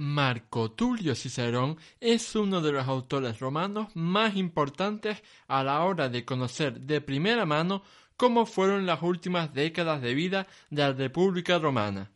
[0.00, 6.24] Marco Tulio Cicerón es uno de los autores romanos más importantes a la hora de
[6.24, 7.82] conocer de primera mano
[8.16, 12.12] cómo fueron las últimas décadas de vida de la República Romana.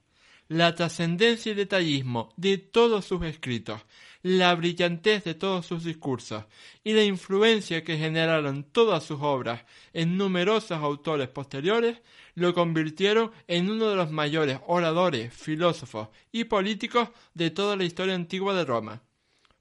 [0.46, 3.80] La trascendencia y detallismo de todos sus escritos,
[4.22, 6.44] la brillantez de todos sus discursos
[6.84, 11.98] y la influencia que generaron todas sus obras en numerosos autores posteriores
[12.34, 18.14] lo convirtieron en uno de los mayores oradores, filósofos y políticos de toda la historia
[18.14, 19.02] antigua de Roma.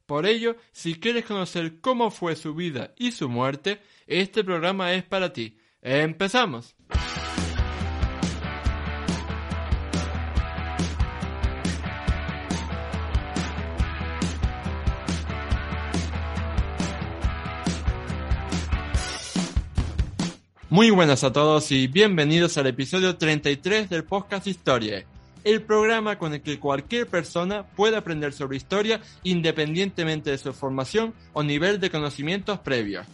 [0.05, 5.03] Por ello, si quieres conocer cómo fue su vida y su muerte, este programa es
[5.03, 5.57] para ti.
[5.81, 6.75] ¡Empezamos!
[20.71, 25.03] Muy buenas a todos y bienvenidos al episodio 33 del podcast Historia,
[25.43, 31.13] el programa con el que cualquier persona puede aprender sobre historia independientemente de su formación
[31.33, 33.05] o nivel de conocimientos previos.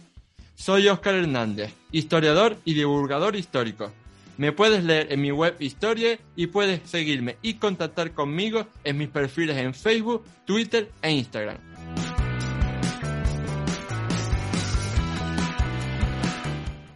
[0.54, 3.90] Soy Oscar Hernández, historiador y divulgador histórico.
[4.36, 9.08] Me puedes leer en mi web Historia y puedes seguirme y contactar conmigo en mis
[9.08, 11.67] perfiles en Facebook, Twitter e Instagram.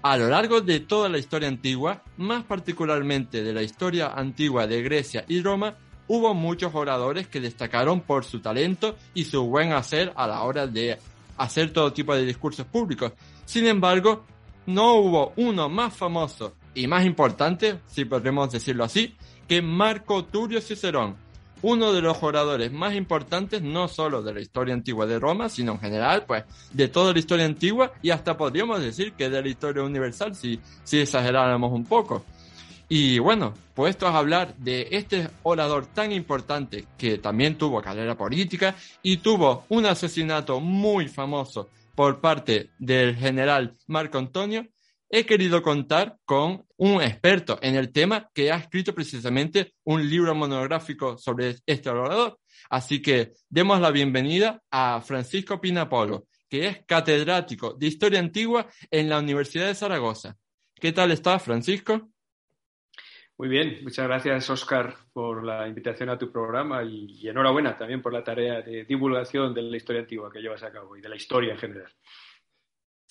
[0.05, 4.83] A lo largo de toda la historia antigua, más particularmente de la historia antigua de
[4.83, 5.77] Grecia y Roma,
[6.09, 10.67] hubo muchos oradores que destacaron por su talento y su buen hacer a la hora
[10.67, 10.99] de
[11.37, 13.13] hacer todo tipo de discursos públicos.
[13.45, 14.25] Sin embargo,
[14.67, 19.15] no hubo uno más famoso y más importante, si podemos decirlo así,
[19.47, 21.17] que Marco Tulio Cicerón,
[21.63, 25.73] uno de los oradores más importantes no solo de la historia antigua de Roma, sino
[25.73, 29.49] en general, pues, de toda la historia antigua y hasta podríamos decir que de la
[29.49, 32.25] historia universal, si, si exageráramos un poco.
[32.89, 38.75] Y bueno, puestos a hablar de este orador tan importante que también tuvo carrera política
[39.03, 44.67] y tuvo un asesinato muy famoso por parte del general Marco Antonio,
[45.15, 50.35] he querido contar con un experto en el tema que ha escrito precisamente un libro
[50.35, 52.39] monográfico sobre este orador.
[52.71, 59.11] Así que demos la bienvenida a Francisco Pinapolo, que es catedrático de Historia Antigua en
[59.11, 60.35] la Universidad de Zaragoza.
[60.75, 62.09] ¿Qué tal estás, Francisco?
[63.37, 68.01] Muy bien, muchas gracias, Oscar, por la invitación a tu programa y, y enhorabuena también
[68.01, 71.09] por la tarea de divulgación de la historia antigua que llevas a cabo y de
[71.11, 71.93] la historia en general.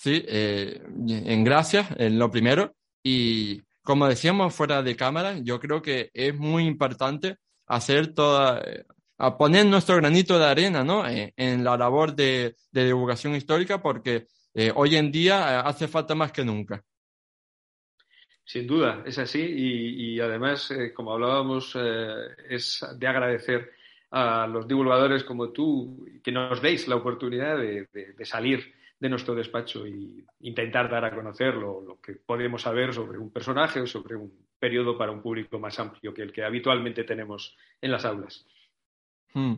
[0.02, 2.74] Sí, eh, en gracias, en lo primero.
[3.04, 8.64] Y como decíamos fuera de cámara, yo creo que es muy importante hacer toda,
[9.20, 11.08] a poner nuestro granito de arena, ¿no?
[11.08, 14.26] En, en la labor de, divulgación histórica, porque
[14.56, 16.84] eh, hoy en día eh, hace falta más que nunca.
[18.44, 19.40] Sin duda, es así.
[19.40, 23.72] Y, además, eh, como hablábamos, eh, es de agradecer
[24.10, 29.88] a los divulgadores como tú que nos deis la oportunidad de salir de nuestro despacho
[29.88, 34.16] y intentar dar a conocer lo, lo, que podemos saber sobre un personaje o sobre
[34.16, 38.46] un periodo para un público más amplio que el que habitualmente tenemos en las aulas.
[39.34, 39.56] Hmm.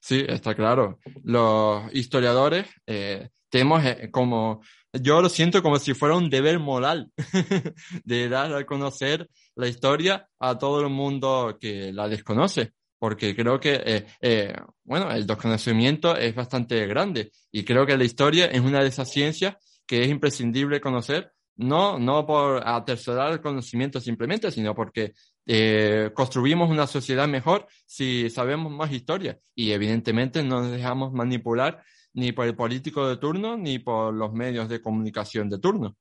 [0.00, 0.98] Sí, está claro.
[1.24, 4.62] Los historiadores eh, tenemos eh, como,
[4.94, 7.10] yo lo siento como si fuera un deber moral
[8.04, 13.60] de dar a conocer la historia a todo el mundo que la desconoce porque creo
[13.60, 18.60] que, eh, eh, bueno, el desconocimiento es bastante grande y creo que la historia es
[18.60, 24.50] una de esas ciencias que es imprescindible conocer, no, no por atercerar el conocimiento simplemente,
[24.50, 25.12] sino porque
[25.46, 31.82] eh, construimos una sociedad mejor si sabemos más historia y evidentemente no nos dejamos manipular
[32.14, 35.96] ni por el político de turno ni por los medios de comunicación de turno.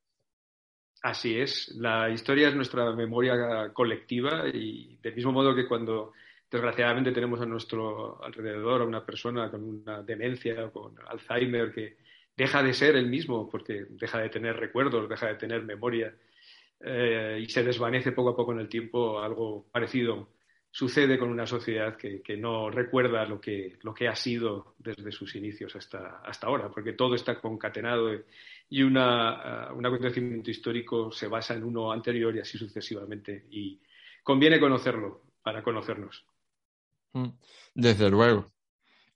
[1.03, 6.13] Así es, la historia es nuestra memoria colectiva y del mismo modo que cuando
[6.49, 11.97] desgraciadamente tenemos a nuestro alrededor a una persona con una demencia o con Alzheimer que
[12.35, 16.13] deja de ser el mismo porque deja de tener recuerdos, deja de tener memoria
[16.79, 19.19] eh, y se desvanece poco a poco en el tiempo.
[19.19, 20.29] Algo parecido
[20.69, 25.33] sucede con una sociedad que, no recuerda lo que, lo que, ha sido desde sus
[25.35, 28.11] inicios hasta, hasta ahora, porque todo está concatenado
[28.69, 33.45] y una, uh, un acontecimiento histórico se basa en uno anterior y así sucesivamente.
[33.51, 33.79] Y
[34.21, 36.25] conviene conocerlo para conocernos.
[37.73, 38.45] Desde luego.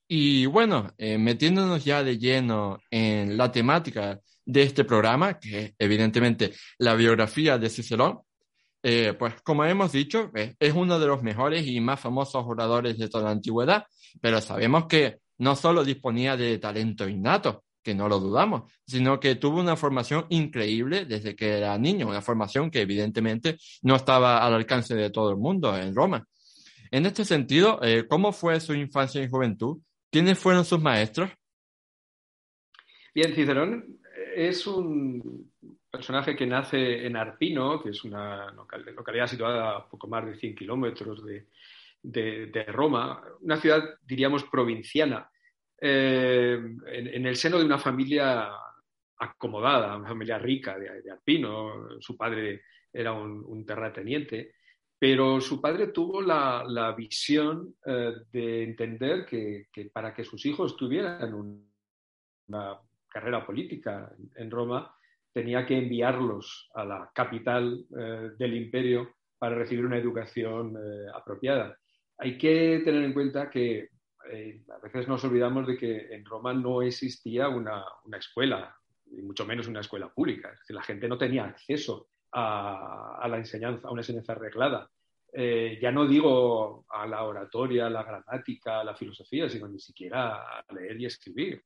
[0.07, 5.73] Y bueno, eh, metiéndonos ya de lleno en la temática de este programa, que es
[5.77, 8.21] evidentemente la biografía de Cicerón,
[8.81, 13.09] eh, pues como hemos dicho, es uno de los mejores y más famosos oradores de
[13.09, 13.85] toda la antigüedad,
[14.21, 19.35] pero sabemos que no solo disponía de talento innato, que no lo dudamos, sino que
[19.35, 24.53] tuvo una formación increíble desde que era niño, una formación que evidentemente no estaba al
[24.53, 26.25] alcance de todo el mundo en Roma.
[26.91, 29.77] En este sentido, eh, ¿cómo fue su infancia y juventud?
[30.11, 31.29] ¿Quiénes fueron sus maestros?
[33.13, 33.99] Bien, Cicerón
[34.35, 35.51] es un
[35.91, 40.55] personaje que nace en Arpino, que es una localidad situada a poco más de 100
[40.55, 41.23] kilómetros
[42.01, 45.29] de, Roma, una ciudad, diríamos, provinciana,
[45.79, 48.49] eh, en, el seno de una familia
[49.17, 51.99] acomodada, una familia rica de, Arpino.
[51.99, 54.53] Su padre era un terrateniente
[54.99, 61.33] pero su padre tuvo la, visión eh, de entender que, para que sus hijos tuvieran
[61.33, 64.93] una carrera política en Roma,
[65.31, 71.77] tenía que enviarlos a la capital eh, del imperio para recibir una educación eh, apropiada.
[72.17, 73.87] Hay que tener en cuenta que
[74.29, 77.83] a veces nos olvidamos de que en Roma no existía una,
[78.15, 78.75] escuela,
[79.09, 80.51] y mucho menos una escuela pública.
[80.51, 84.89] Es decir, la gente no tenía acceso a, la enseñanza, a una enseñanza arreglada.
[85.31, 89.79] Eh, ya no digo a la oratoria, a la gramática, a la filosofía, sino ni
[89.79, 91.63] siquiera a leer y escribir,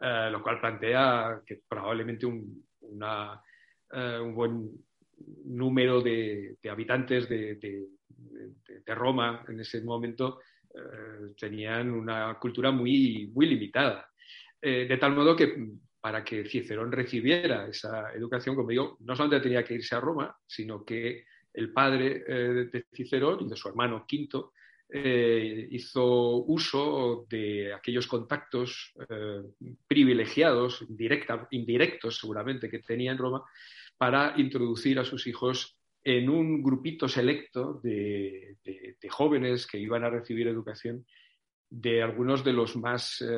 [0.00, 4.70] eh, lo cual plantea que probablemente un, eh, un buen
[5.46, 10.40] número de, habitantes de, de, Roma en ese momento
[11.38, 14.08] tenían una cultura muy, muy limitada.
[14.60, 15.54] de tal modo que
[16.02, 20.36] para que Cicerón recibiera esa educación, como digo, no solamente tenía que irse a Roma,
[20.44, 24.52] sino que el padre eh, de Cicerón y de su hermano Quinto
[24.88, 29.42] eh, hizo uso de aquellos contactos eh,
[29.86, 30.84] privilegiados,
[31.52, 33.44] indirectos seguramente, que tenía en Roma,
[33.96, 38.56] para introducir a sus hijos en un grupito selecto de
[39.08, 41.06] jóvenes que iban a recibir educación
[41.74, 43.34] de algunos de los más eh,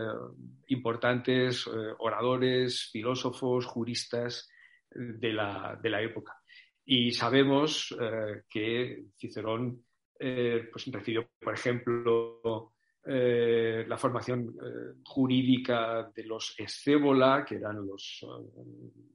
[0.67, 1.71] importantes eh,
[2.01, 4.49] oradores, filósofos, juristas
[4.91, 6.37] de la, época.
[6.85, 9.85] Y sabemos eh, que Cicerón
[10.19, 12.73] pues recibió, por ejemplo,
[13.05, 14.55] la formación
[15.05, 18.25] jurídica de los Escébola, que eran los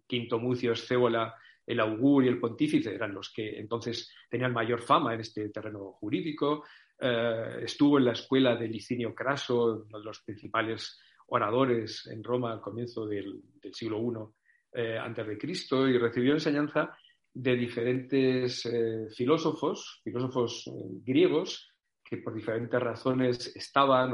[0.06, 1.33] Quinto Mucio Escébola,
[1.66, 5.94] el augur y el pontífice, eran los que entonces tenían mayor fama en este terreno
[5.94, 6.63] jurídico.
[7.01, 12.51] Eh, estuvo en la escuela de Licinio Craso, uno de los principales oradores en Roma
[12.51, 13.42] al comienzo del,
[13.72, 16.94] siglo I eh, antes de Cristo, y recibió enseñanza
[17.34, 20.69] de diferentes eh, filósofos, filósofos
[21.06, 21.72] griegos,
[22.04, 24.12] que por diferentes razones estaban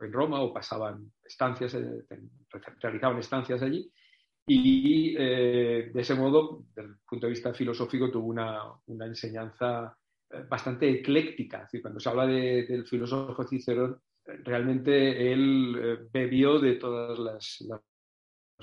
[0.00, 1.76] en Roma o pasaban estancias,
[2.80, 3.90] realizaban estancias allí,
[4.46, 9.96] y de ese modo, desde el punto de vista filosófico, tuvo una, una enseñanza
[10.48, 11.68] bastante ecléctica.
[11.80, 17.64] cuando se habla del filósofo Cicerón, realmente él eh, bebió de todas las,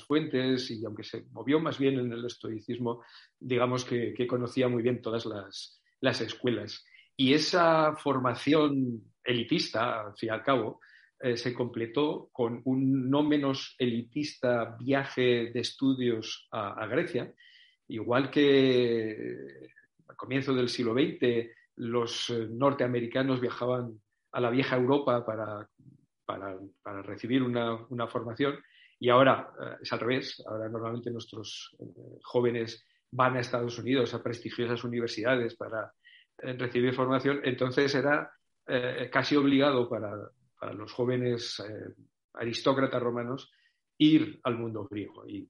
[0.08, 3.04] fuentes y aunque se movió más bien en el estoicismo,
[3.38, 6.86] digamos que, conocía muy bien todas las, escuelas.
[7.18, 10.80] Y esa formación elitista, al fin y al cabo,
[11.20, 17.34] eh, se completó con un no menos elitista viaje de estudios a, a Grecia,
[17.90, 19.68] igual que
[20.08, 24.00] al comienzo del siglo XX los eh, norteamericanos viajaban
[24.34, 25.68] a la vieja Europa para,
[26.26, 28.60] para, recibir una, formación
[29.00, 30.44] y ahora eh, es al revés.
[30.46, 35.92] Ahora normalmente nuestros eh, jóvenes van a Estados Unidos, a prestigiosas universidades para
[36.38, 37.42] recibir formación.
[37.44, 38.32] Entonces era
[39.12, 40.16] casi obligado para,
[40.74, 41.62] los jóvenes
[42.34, 43.52] aristócratas romanos
[43.98, 45.28] ir al mundo griego.
[45.28, 45.50] Y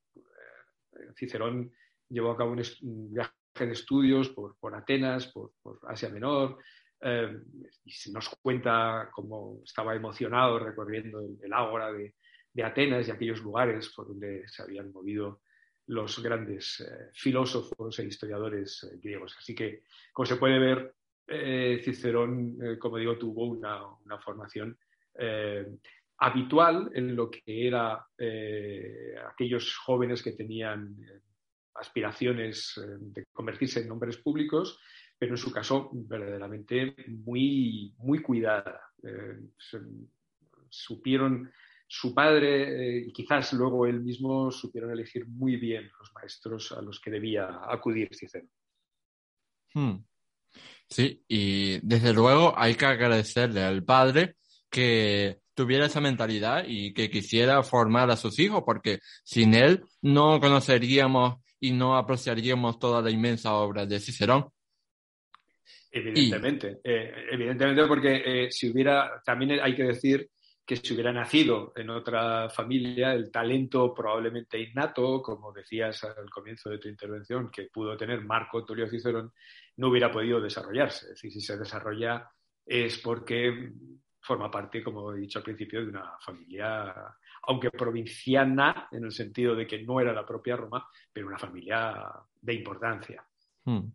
[1.17, 1.69] Cicerón
[2.07, 5.51] llevó a cabo un viaje de estudios por, Atenas, por,
[5.87, 6.57] Asia Menor,
[7.01, 7.37] eh,
[7.85, 12.13] y se nos cuenta cómo estaba emocionado recorriendo el, ágora de,
[12.61, 15.39] Atenas y aquellos lugares por donde se habían movido
[15.87, 19.33] los grandes eh, filósofos e historiadores eh, griegos.
[19.37, 20.93] Así que, como se puede ver,
[21.83, 24.75] Cicerón, como digo, tuvo una, una formación
[26.17, 28.03] habitual en lo que era
[29.27, 30.97] aquellos jóvenes que tenían
[31.75, 34.79] aspiraciones eh, de convertirse en hombres públicos,
[35.17, 38.81] pero en su caso verdaderamente muy, muy cuidada.
[39.03, 39.39] Eh,
[40.69, 41.51] supieron,
[41.91, 46.81] su padre eh, y quizás luego él mismo supieron elegir muy bien los maestros a
[46.81, 48.47] los que debía acudir Cicero.
[49.73, 49.97] Hmm.
[50.87, 54.35] Sí, y desde luego hay que agradecerle al padre
[54.69, 60.39] que tuviera esa mentalidad y que quisiera formar a sus hijos, porque sin él no
[60.39, 64.49] conoceríamos y no apreciaríamos toda la inmensa obra de Cicerón.
[65.91, 70.29] Evidentemente, eh, evidentemente porque eh, si hubiera, también hay que decir
[70.65, 76.69] que si hubiera nacido en otra familia, el talento probablemente innato, como decías al comienzo
[76.69, 79.33] de tu intervención, que pudo tener Marco Tulio Cicerón,
[79.77, 81.07] no hubiera podido desarrollarse.
[81.07, 82.29] Es decir, si se desarrolla
[82.63, 83.71] es porque
[84.21, 86.93] forma parte, como he dicho al principio, de una familia,
[87.43, 91.95] aunque provinciana, en el sentido de que no era la propia Roma, pero una familia
[92.41, 93.23] de importancia.
[93.65, 93.91] Hmm.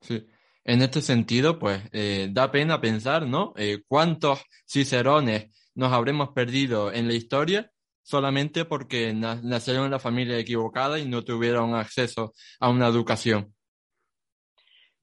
[0.00, 0.26] Sí.
[0.64, 3.54] En este sentido, pues eh, da pena pensar, ¿no?
[3.56, 7.70] Eh, ¿Cuántos cicerones nos habremos perdido en la historia
[8.08, 13.54] solamente porque nacieron en la familia equivocada y no tuvieron acceso a una educación.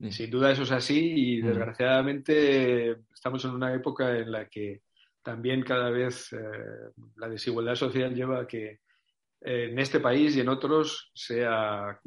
[0.10, 1.46] Sin duda eso es así y mm.
[1.46, 4.82] desgraciadamente estamos en una época en la que
[5.26, 6.38] también cada vez eh,
[7.16, 8.82] la desigualdad social lleva a que
[9.42, 12.00] eh, en este país y en otros sea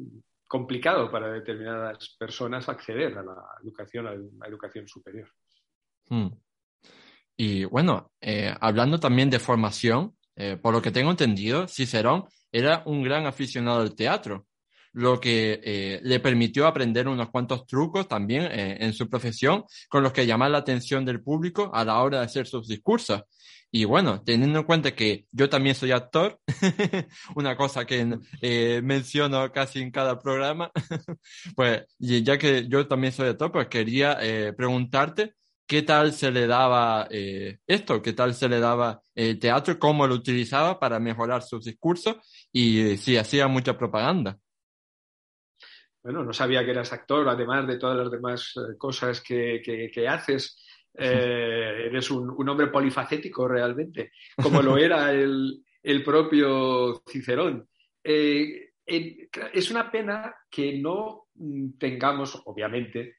[0.47, 5.29] complicado para determinadas personas acceder a la educación, a la educación superior.
[6.07, 6.29] Mm.
[7.35, 10.15] Y bueno, eh, hablando también de formación,
[10.61, 14.47] por lo que tengo entendido, Cicerón era un gran aficionado al teatro,
[14.99, 20.13] lo que eh, le permitió aprender unos cuantos trucos también en su profesión con los
[20.13, 23.21] que llamar la atención del público a la hora de hacer sus discursos.
[23.71, 26.39] Y bueno, teniendo en cuenta que yo también soy actor,
[27.35, 28.19] una cosa que
[28.81, 30.71] menciono casi en cada programa,
[31.55, 34.17] pues ya que yo también soy actor, pues quería
[34.57, 35.35] preguntarte
[35.69, 40.07] qué tal se le daba eh, esto, qué tal se le daba el teatro, cómo
[40.07, 42.15] lo utilizaba para mejorar sus discursos
[42.51, 44.39] y si hacía mucha propaganda.
[46.09, 50.57] Bueno, no sabía que eras actor, además de todas las demás eh, cosas que, haces.
[50.97, 55.63] Eh, eres un, hombre polifacético realmente, como lo era el,
[56.03, 57.69] propio Cicerón.
[58.03, 63.17] es una pena que no mm, tengamos, obviamente,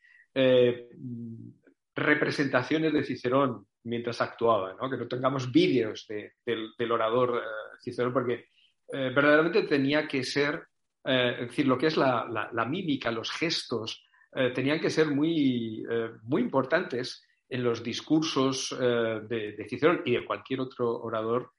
[1.94, 4.90] representaciones de Cicerón mientras actuaba, ¿no?
[4.90, 8.46] que no tengamos vídeos del, orador eh, Cicerón, porque
[8.92, 10.64] eh, verdaderamente tenía que ser,
[11.04, 14.06] eh, es decir, lo que es la, mímica, los gestos,
[14.54, 15.84] tenían que ser muy,
[16.22, 21.50] muy importantes en los discursos de, Cicerón y de cualquier otro orador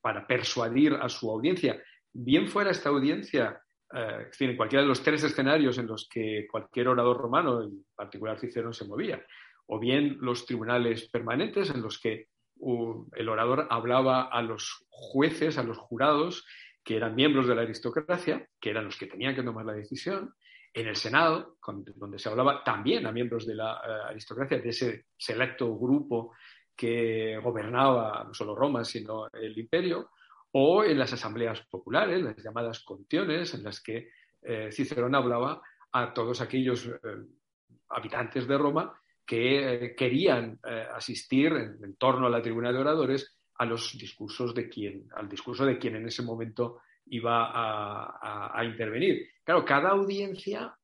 [0.00, 1.80] para persuadir a su audiencia.
[2.12, 3.62] Bien fuera esta audiencia
[3.92, 8.38] eh, en cualquiera de los tres escenarios en los que cualquier orador romano, en particular
[8.38, 9.24] Cicerón, se movía,
[9.66, 12.28] o bien los tribunales permanentes en los que
[13.16, 16.46] el orador hablaba a los jueces, a los jurados,
[16.82, 20.34] que eran miembros de la aristocracia, que eran los que tenían que tomar la decisión,
[20.72, 21.56] en el Senado,
[21.96, 26.34] donde se hablaba también a miembros de la eh, aristocracia, de ese selecto grupo
[26.76, 30.10] que gobernaba no solo Roma, sino el imperio,
[30.52, 34.10] o en las asambleas populares, las llamadas contiones, en las que
[34.42, 35.60] eh, Cicerón hablaba
[35.92, 36.98] a todos aquellos eh,
[37.88, 38.94] habitantes de Roma
[39.26, 40.58] que querían
[40.92, 45.66] asistir en, torno a la tribuna de oradores a los discursos de quien, al discurso
[45.66, 49.28] de quien en ese momento iba a, intervenir.
[49.44, 50.74] Claro, cada audiencia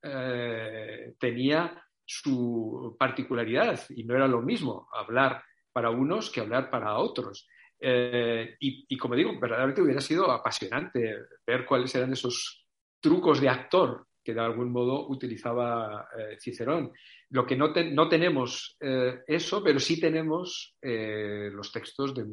[1.18, 5.42] tenía su particularidad y no era lo mismo hablar
[5.73, 7.49] para unos que hablar para otros.
[7.78, 11.16] Eh, y, como digo, verdaderamente hubiera sido apasionante
[11.47, 12.64] ver cuáles eran esos
[13.00, 16.92] trucos de actor que de algún modo utilizaba eh, Cicerón.
[17.30, 22.25] Lo que no, no tenemos eh, eso, pero sí tenemos los textos de,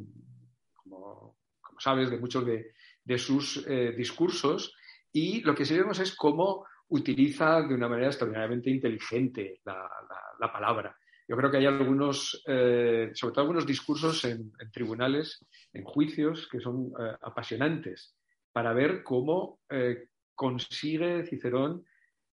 [0.93, 1.37] como,
[1.79, 3.65] sabes, de muchos de, sus
[3.97, 4.73] discursos
[5.11, 10.95] y lo que sí vemos es cómo utiliza de una manera extraordinariamente inteligente la palabra.
[11.27, 16.59] Yo creo que hay algunos, eh, sobre todo algunos discursos en, tribunales, en juicios, que
[16.59, 18.15] son eh, apasionantes
[18.51, 21.85] para ver cómo eh, consigue Cicerón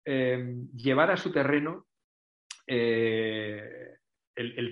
[0.05, 1.87] llevar a su terreno
[2.67, 3.95] el,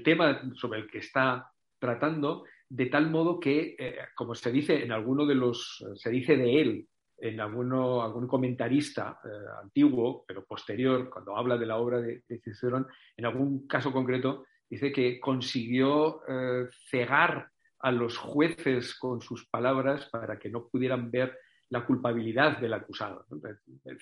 [0.03, 3.77] tema sobre el que está tratando, de tal modo que,
[4.15, 6.89] como se dice en alguno de los, se dice de él
[7.21, 9.29] en alguno, algún comentarista eh,
[9.63, 14.93] antiguo, pero posterior, cuando habla de la obra de, Cicerón, en algún caso concreto, dice
[14.93, 21.37] que consiguió eh, cegar a los jueces con sus palabras para que no pudieran ver
[21.71, 23.27] la culpabilidad del acusado.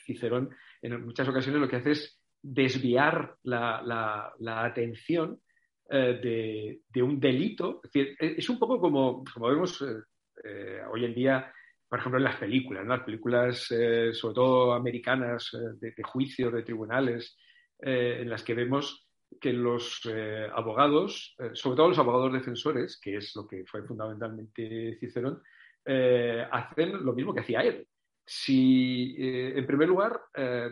[0.04, 0.50] Cicerón
[0.82, 5.40] en muchas ocasiones lo que hace es desviar la, atención
[5.90, 7.80] eh, de, un delito.
[7.92, 9.82] Es, un poco como, como vemos
[10.92, 11.52] hoy en día
[11.88, 16.62] por ejemplo, en las películas, las películas, eh, sobre todo americanas, eh, de, juicio, de
[16.62, 17.36] tribunales,
[17.80, 19.08] eh, en las que vemos
[19.40, 23.82] que los eh, abogados, eh, sobre todo los abogados defensores, que es lo que fue
[23.82, 25.42] fundamentalmente Cicerón,
[25.84, 27.86] eh, hacen lo mismo que hacía él.
[28.28, 30.20] Si, en primer lugar,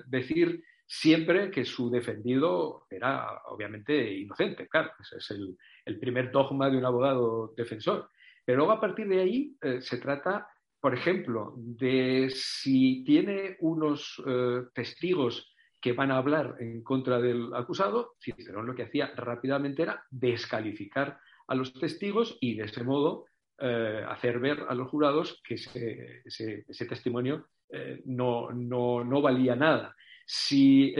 [0.08, 6.78] decir siempre que su defendido era obviamente inocente, claro, ese es el, primer dogma de
[6.78, 8.10] un abogado defensor.
[8.44, 10.46] Pero luego a partir de ahí se trata,
[10.80, 14.22] por ejemplo, de si tiene unos
[14.74, 20.02] testigos que van a hablar en contra del acusado, Cicerón lo que hacía rápidamente era
[20.10, 23.26] descalificar a los testigos y de ese modo
[23.58, 28.48] eh, hacer ver a los jurados que ese, testimonio eh, no,
[29.22, 29.94] valía nada.
[30.26, 30.94] Si,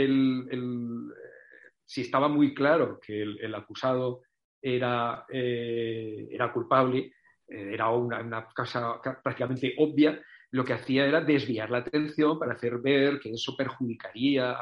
[1.85, 4.23] si, estaba muy claro que el, acusado
[4.61, 7.13] era, eh, era culpable,
[7.47, 10.21] era una, una cosa prácticamente obvia,
[10.55, 14.57] lo que hacía era desviar la atención para hacer ver que eso perjudicaría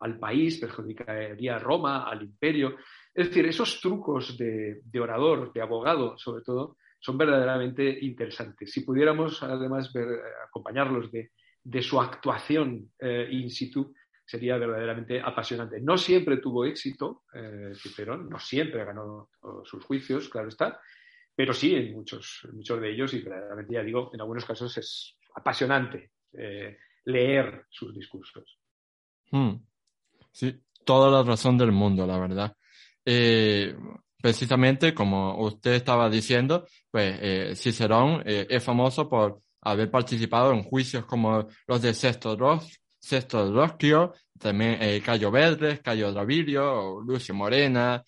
[0.00, 2.76] al país, perjudicaría a Roma, al imperio.
[3.14, 8.72] Es decir, esos trucos de, orador, de abogado, sobre todo, son verdaderamente interesantes.
[8.72, 9.92] Si pudiéramos además
[10.46, 11.32] acompañarlos de,
[11.82, 13.94] su actuación eh, in situ,
[14.24, 15.80] sería verdaderamente apasionante.
[15.80, 19.30] No siempre tuvo éxito eh, Cicerón, no siempre ganó
[19.64, 20.80] sus juicios, claro está,
[21.34, 25.16] pero sí en muchos, muchos de ellos y verdaderamente, ya digo, en algunos casos es
[25.34, 28.58] apasionante eh, leer sus discursos.
[29.30, 29.54] Hmm.
[30.32, 32.56] Sí, toda la razón del mundo, la verdad.
[34.20, 41.48] Precisamente como usted estaba diciendo, pues Cicerón es famoso por haber participado en juicios como
[41.66, 48.04] los de Sexto, Ros Sexto Rosquio, también Cayo Verdes, Cayo Dravilio, Lucio Morena,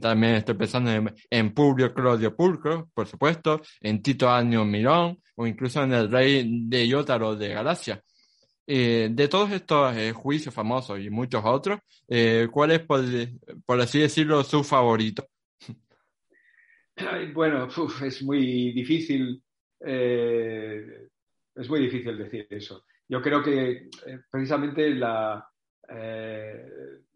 [0.00, 5.82] también estoy pensando en, Publio Claudio Pulcro, por supuesto, en Tito Año Mirón, o incluso
[5.82, 8.00] en el rey de Iótaro de Galacia.
[8.66, 13.98] Eh, de todos estos eh, juicios famosos y muchos otros, eh, ¿cuál es, por, así
[13.98, 15.26] decirlo, su favorito?
[17.34, 17.68] Bueno,
[18.04, 19.42] es muy difícil,
[19.84, 22.84] es muy difícil decir eso.
[23.08, 23.88] Yo creo que
[24.30, 25.46] precisamente la,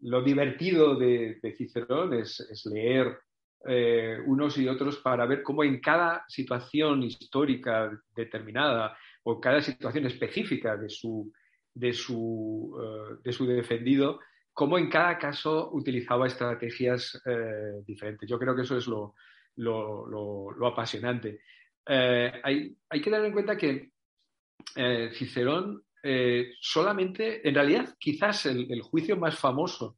[0.01, 3.17] lo divertido de, Cicerón es, leer
[3.67, 10.05] eh, unos y otros para ver cómo en cada situación histórica determinada o cada situación
[10.05, 11.31] específica de su,
[11.73, 14.19] de su, eh, de su defendido,
[14.53, 18.29] cómo en cada caso utilizaba estrategias eh, diferentes.
[18.29, 19.15] Yo creo que eso es lo,
[19.57, 21.41] lo, apasionante.
[21.85, 23.91] Hay, hay, que tener en cuenta que
[25.13, 25.83] Cicerón
[26.61, 29.97] solamente, en realidad, quizás el, juicio más famoso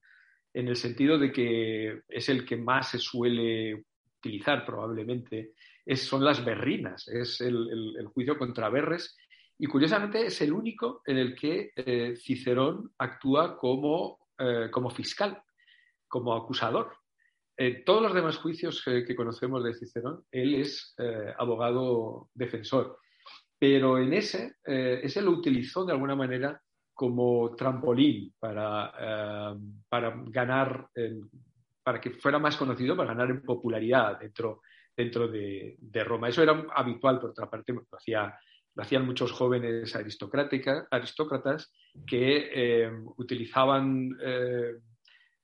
[0.54, 3.86] en el sentido de que es el que más se suele
[4.18, 5.54] utilizar probablemente,
[5.86, 9.18] es, son las berrinas, es el, juicio contra Berres
[9.58, 15.42] y curiosamente es el único en el que eh, Cicerón actúa como, eh, como, fiscal,
[16.08, 16.96] como acusador.
[17.58, 22.98] En todos los demás juicios que, conocemos de Cicerón, él es eh, abogado defensor.
[23.60, 26.60] Pero en ese, ese lo utilizó de alguna manera
[26.94, 30.88] como trampolín para, eh, para ganar,
[31.84, 34.62] para que fuera más conocido, para ganar en popularidad dentro,
[34.96, 36.30] dentro de, Roma.
[36.30, 38.38] Eso era habitual, por otra parte, lo, hacía,
[38.76, 41.74] lo hacían muchos jóvenes aristócratas
[42.06, 44.74] que eh, utilizaban eh,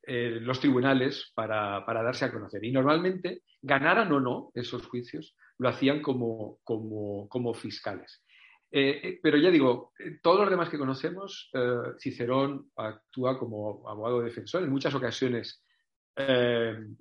[0.08, 2.64] los tribunales para, para, darse a conocer.
[2.64, 8.24] Y normalmente, ganaran o no esos juicios, lo hacían como, como, como fiscales.
[8.70, 14.22] Eh, eh, pero ya digo, todos los demás que conocemos, eh, Cicerón actúa como abogado
[14.22, 15.64] defensor, en muchas ocasiones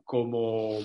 [0.04, 0.78] como,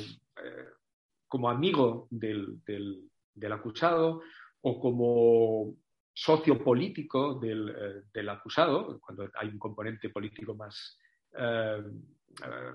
[1.27, 4.21] como amigo del, del, acusado
[4.61, 5.75] o como
[6.13, 10.97] socio político del, del, acusado, cuando hay un componente político más,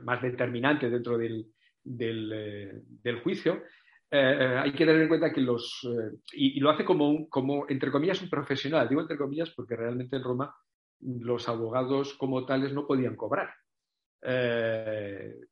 [0.03, 1.47] más determinante dentro del,
[1.83, 3.63] del juicio.
[4.11, 5.81] Eh, eh, hay que tener en cuenta que los.
[5.85, 8.89] Eh, y, lo hace como, como, entre comillas, un profesional.
[8.89, 10.55] Digo entre comillas porque realmente en Roma
[11.01, 13.53] los abogados como tales no podían cobrar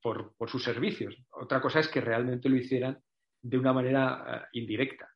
[0.00, 1.14] por, por, sus servicios.
[1.30, 2.98] Otra cosa es que realmente lo hicieran
[3.42, 5.08] de una manera indirecta.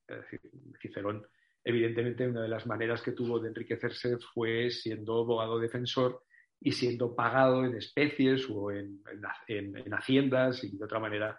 [0.80, 1.26] Cicerón,
[1.64, 6.22] evidentemente, una de las maneras que tuvo de enriquecerse fue siendo abogado defensor
[6.60, 9.02] y siendo pagado en especies o en,
[9.46, 11.38] en, en haciendas y de otra manera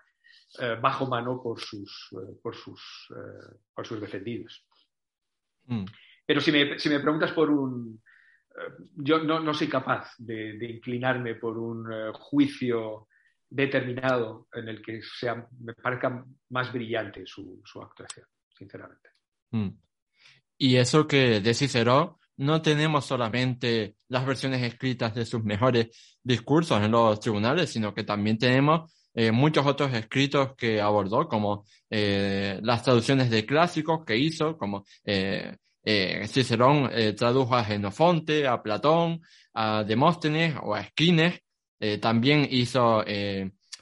[0.57, 4.65] eh, bajo mano por sus, eh, por sus, eh, por sus defendidos.
[5.65, 5.85] Mm.
[6.25, 8.01] Pero si me, si me, preguntas por un...
[8.95, 13.07] yo no, no, soy capaz de, inclinarme por un juicio
[13.47, 18.25] determinado en el que sea, me parezca más brillante su, su actuación,
[18.57, 19.09] sinceramente.
[19.51, 19.69] Mm.
[20.57, 25.87] Y eso que de Cicero, no tenemos solamente las versiones escritas de sus mejores
[26.23, 31.65] discursos en los tribunales, sino que también tenemos eh, muchos otros escritos que abordó, como
[31.89, 35.57] eh, las traducciones de clásicos que hizo, como eh,
[36.27, 39.21] Cicerón tradujo a Genofonte, a Platón,
[39.53, 41.39] a Demóstenes o a Esquines,
[41.99, 43.03] también hizo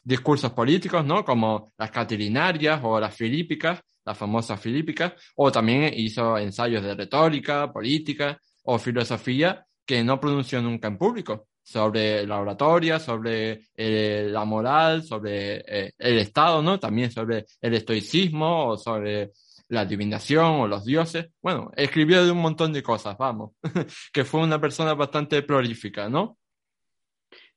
[0.04, 1.26] discursos políticos, ¿no?
[1.26, 7.72] Como las catilinarias o las filípicas, las famosas filípicas, o también hizo ensayos de retórica,
[7.72, 14.46] política o filosofía que no pronunció nunca en público, sobre la oratoria, sobre eh, la
[14.46, 16.80] moral, sobre eh, el Estado, ¿no?
[16.80, 19.32] También sobre el estoicismo o sobre
[19.68, 21.28] la adivinación o los dioses.
[21.42, 23.52] Bueno, escribió de un montón de cosas, vamos,
[24.14, 26.38] que fue una persona bastante prolífica, ¿no?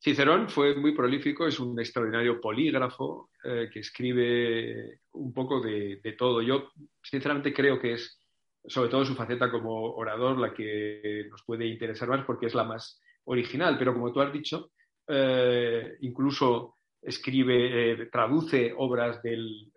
[0.02, 6.40] Cicerón fue muy prolífico, es un extraordinario polígrafo eh, que escribe un poco de, todo.
[6.40, 6.70] Yo
[7.02, 8.18] sinceramente creo que es
[8.66, 12.64] sobre todo su faceta como orador la que nos puede interesar más porque es la
[12.64, 14.72] más original, pero como tú has dicho,
[15.06, 19.70] eh, incluso escribe, eh, traduce obras del,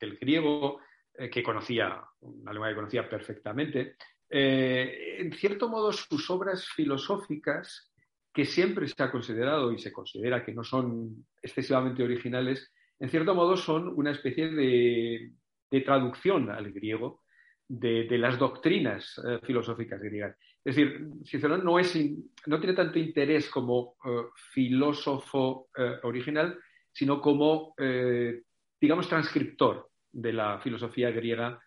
[0.00, 0.80] del griego
[1.30, 3.96] que conocía, una lengua que conocía perfectamente.
[4.28, 7.89] en cierto modo, sus obras filosóficas
[8.32, 13.34] que siempre se ha considerado y se considera que no son excesivamente originales, en cierto
[13.34, 15.32] modo son una especie de,
[15.84, 17.22] traducción al griego
[17.66, 20.36] de, las doctrinas eh, filosóficas griegas.
[20.64, 21.98] Es decir, Cicerón no, es,
[22.46, 26.58] no tiene tanto interés como eh, filósofo eh, original,
[26.92, 27.74] sino como,
[28.80, 31.60] digamos, transcriptor de la filosofía griega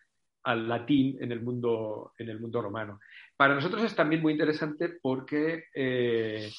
[0.43, 2.99] al latín en el mundo, en el mundo romano.
[3.35, 6.49] Para nosotros es también muy interesante porque, eh,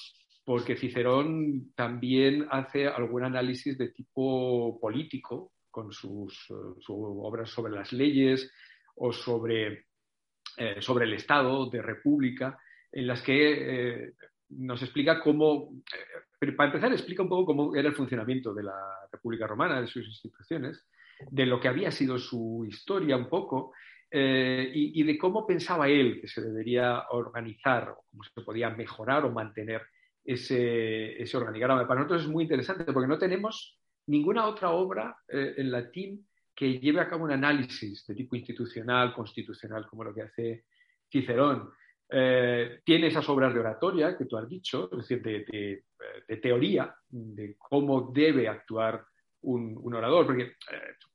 [0.45, 6.47] porque Cicerón también hace algún análisis de tipo político con sus,
[6.89, 8.51] obras sobre las leyes
[8.97, 9.87] o sobre,
[10.57, 12.59] eh, sobre el Estado de República,
[12.93, 14.13] en las que eh,
[14.51, 15.73] nos explica cómo,
[16.57, 20.07] para empezar, explica un poco cómo era el funcionamiento de la República Romana, de sus
[20.07, 20.87] instituciones,
[21.31, 23.73] de lo que había sido su historia un poco
[24.11, 29.33] eh, y, de cómo pensaba él que se debería organizar, cómo se podía mejorar o
[29.33, 29.83] mantener
[30.25, 31.87] ese, ese organigrama.
[31.87, 36.79] Para nosotros es muy interesante porque no tenemos ninguna otra obra eh, en latín que
[36.79, 40.65] lleve a cabo un análisis de tipo institucional, constitucional, como lo que hace
[41.11, 41.71] Cicerón.
[42.09, 45.83] Eh, tiene esas obras de oratoria que tú has dicho, es decir, de,
[46.29, 49.05] de, teoría, de cómo debe actuar
[49.41, 50.53] un, un orador, porque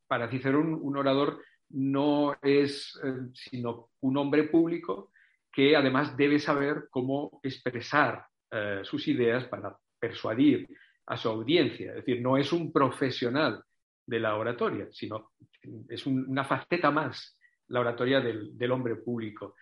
[0.08, 1.39] para Cicerón un orador
[1.71, 5.12] no es eh, sino un hombre público
[5.51, 10.67] que además debe saber cómo expresar eh, sus ideas para persuadir
[11.08, 11.89] a su audiencia.
[11.89, 13.63] Es decir, no es un profesional
[14.05, 15.32] de la oratoria, sino
[15.88, 17.36] es una faceta más
[17.67, 19.55] la oratoria del, hombre público.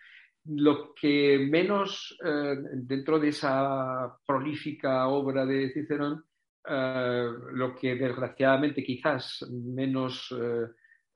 [0.46, 6.24] Lo que menos eh, dentro de esa prolífica obra de Cicerón,
[6.64, 10.34] lo que desgraciadamente quizás menos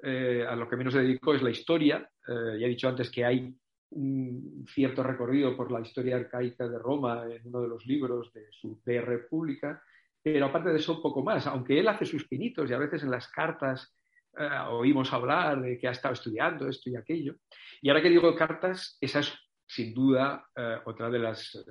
[0.05, 2.09] eh, a lo que menos se dedicó es la historia.
[2.27, 3.55] Eh, ya he dicho antes que hay
[3.91, 8.47] un cierto recorrido por la historia arcaica de Roma en uno de los libros de
[8.51, 9.83] su de República,
[10.23, 11.47] pero aparte de eso, poco más.
[11.47, 13.95] Aunque él hace sus pinitos y a veces en las cartas
[14.37, 17.37] eh, oímos hablar de que ha estado estudiando esto y aquello.
[17.81, 19.33] Y ahora que digo cartas, esa es
[19.65, 20.45] sin duda
[20.85, 21.65] otra de las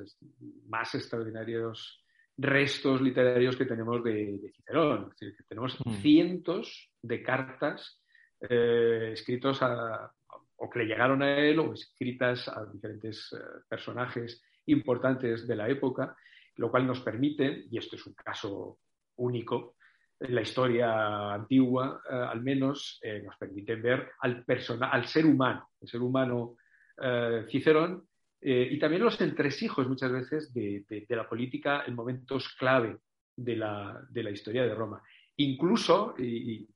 [0.67, 2.03] más extraordinarios
[2.35, 5.03] restos literarios que tenemos de, Cicerón.
[5.03, 5.93] Es decir, que tenemos mm.
[5.95, 8.00] cientos de cartas
[8.49, 15.47] eh, escritos o que le llegaron a él o escritas a diferentes eh, personajes importantes
[15.47, 16.15] de la época,
[16.55, 18.79] lo cual nos permite, y esto es un caso
[19.17, 19.75] único,
[20.19, 24.45] en la historia antigua, eh, al menos, nos permite ver al,
[24.81, 26.57] al ser humano, el ser humano
[27.49, 28.07] Cicerón,
[28.39, 32.97] y también los entresijos muchas veces de, la política en momentos clave
[33.35, 35.01] de la, de la historia de Roma.
[35.37, 36.67] Incluso, y,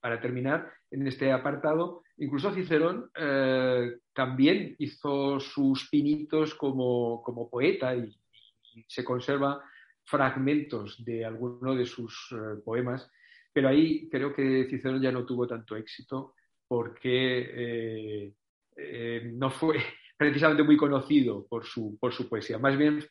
[0.00, 8.14] para terminar en este apartado, incluso Cicerón eh, también hizo sus pinitos como, poeta y,
[8.86, 9.60] se conserva
[10.04, 13.10] fragmentos de alguno de sus eh, poemas,
[13.52, 16.34] pero ahí creo que Cicerón ya no tuvo tanto éxito
[16.68, 18.32] porque
[18.76, 19.78] eh, no fue
[20.16, 22.58] precisamente muy conocido por su, por su poesía.
[22.58, 23.04] Más bien,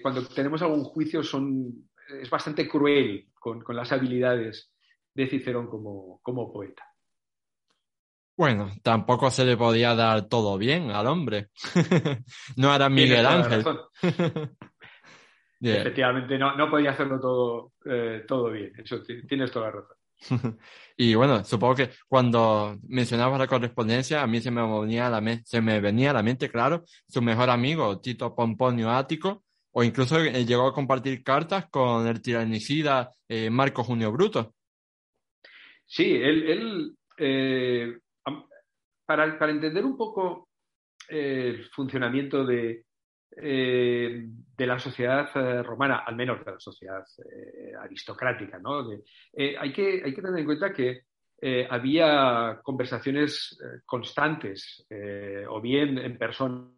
[0.00, 4.72] cuando tenemos algún juicio son, es bastante cruel con, con las habilidades
[5.20, 6.84] de Cicerón como, como poeta.
[8.36, 11.48] Bueno, tampoco se le podía dar todo bien al hombre.
[12.56, 13.64] no era Miguel Ángel.
[15.60, 18.72] Efectivamente, no, no, podía hacerlo todo, eh, todo bien.
[18.78, 19.96] Eso tienes toda la razón.
[20.96, 25.40] y bueno, supongo que cuando mencionabas la correspondencia, a mí se me venía a la,
[25.44, 30.18] se me venía a la mente, claro, su mejor amigo, Tito Pomponio Ático, o incluso
[30.18, 34.54] eh, llegó a compartir cartas con el tiranicida eh, Marco Junio Bruto.
[35.92, 37.98] Sí, él, eh,
[39.04, 40.50] para, entender un poco
[41.08, 42.84] el funcionamiento de,
[43.32, 45.32] de la sociedad
[45.64, 47.04] romana, al menos de la sociedad
[47.80, 48.88] aristocrática, ¿no?
[49.36, 51.06] hay, que, hay que tener en cuenta que
[51.68, 54.86] había conversaciones constantes,
[55.48, 56.70] o bien en persona,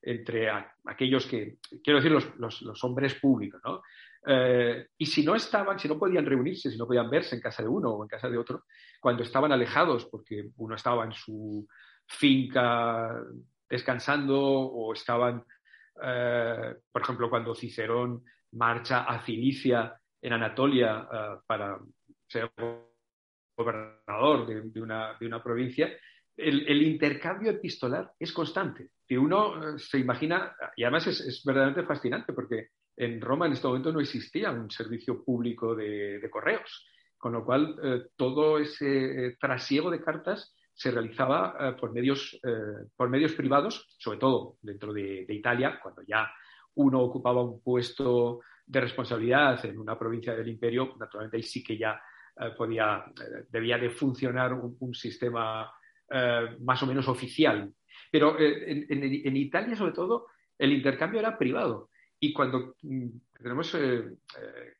[0.00, 0.48] entre
[0.86, 3.82] aquellos que, quiero decir, los, hombres públicos, ¿no?
[4.26, 7.62] Eh, y si no estaban, si no podían reunirse, si no podían verse en casa
[7.62, 8.64] de uno o en casa de otro,
[9.00, 11.66] cuando estaban alejados, porque uno estaba en su
[12.06, 13.20] finca
[13.68, 15.44] descansando o estaban,
[16.02, 21.78] eh, por ejemplo, cuando Cicerón marcha a Cilicia en Anatolia eh, para
[22.28, 22.50] ser
[23.56, 25.90] gobernador de, una, provincia,
[26.36, 28.90] el, intercambio epistolar es constante.
[29.06, 33.66] Que uno eh, se imagina, y además es, verdaderamente fascinante porque en Roma en este
[33.66, 39.36] momento no existía un servicio público de, correos, con lo cual eh, todo ese eh,
[39.40, 42.40] trasiego de cartas se realizaba por, medios,
[42.96, 46.32] por medios privados, sobre todo dentro de, Italia, cuando ya
[46.76, 51.76] uno ocupaba un puesto de responsabilidad en una provincia del imperio, naturalmente ahí sí que
[51.76, 52.00] ya
[52.56, 53.04] podía,
[53.50, 55.70] debía de funcionar un sistema
[56.14, 57.72] eh, más o menos oficial.
[58.10, 60.26] Pero eh, en, Italia, sobre todo,
[60.58, 61.88] el intercambio era privado.
[62.24, 63.08] Y cuando mm,
[63.42, 64.16] tenemos, eh,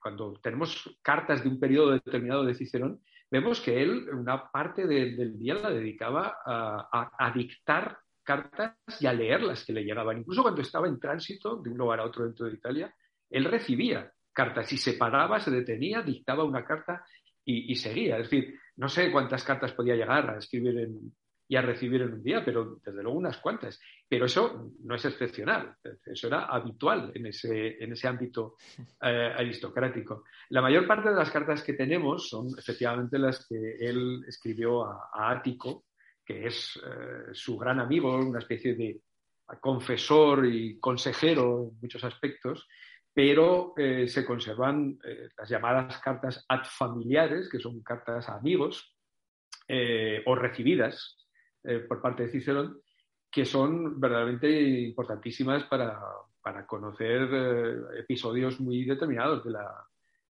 [0.01, 5.37] cuando tenemos cartas de un periodo determinado de Cicerón, vemos que él una parte del
[5.37, 10.19] día la dedicaba a, dictar cartas y a leer las que le llegaban.
[10.19, 12.95] Incluso cuando estaba en tránsito de un lugar a otro dentro de Italia,
[13.29, 17.05] él recibía cartas y se paraba, se detenía, dictaba una carta
[17.45, 18.19] y, y, seguía.
[18.19, 21.13] Es decir, no sé cuántas cartas podía llegar a escribir en,
[21.49, 23.81] y a recibir en un día, pero desde luego unas cuantas.
[24.09, 28.57] Pero eso no es excepcional, eso era habitual en ese, en ese ámbito
[29.03, 30.25] eh, aristocrático.
[30.51, 35.31] La mayor parte de las cartas que tenemos son efectivamente las que él escribió a,
[35.31, 35.85] Ático,
[36.25, 39.01] que es eh, su gran amigo, una especie de
[39.61, 42.67] confesor y consejero en muchos aspectos,
[43.13, 44.99] pero eh, se conservan
[45.37, 48.97] las llamadas cartas ad familiares, que son cartas a amigos,
[50.27, 51.22] o recibidas
[51.65, 52.81] eh, por parte de Cicerón,
[53.31, 56.01] que son verdaderamente importantísimas para,
[56.43, 59.87] para conocer eh, episodios muy determinados de la,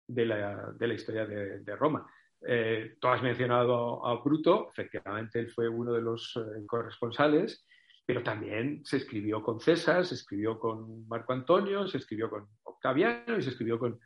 [0.07, 2.07] de la, de la historia de, Roma.
[2.47, 7.67] Eh, tú has mencionado a, Bruto, efectivamente él fue uno de los corresponsales,
[8.05, 13.39] pero también se escribió con César, se escribió con Marco Antonio, se escribió con Octaviano
[13.39, 13.99] y se escribió con,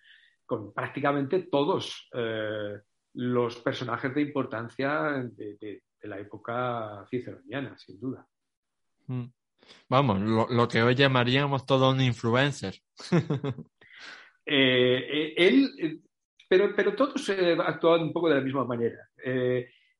[0.44, 2.08] con prácticamente todos
[3.14, 8.26] los personajes de importancia de, de la época ciceroniana, sin duda.
[9.06, 9.24] Mm.
[9.88, 12.74] Vamos, lo, que hoy llamaríamos todo un influencer.
[14.48, 15.98] Eh, eh, él, eh,
[16.48, 17.28] pero, pero todos
[17.66, 18.96] actuaban un poco de la misma manera.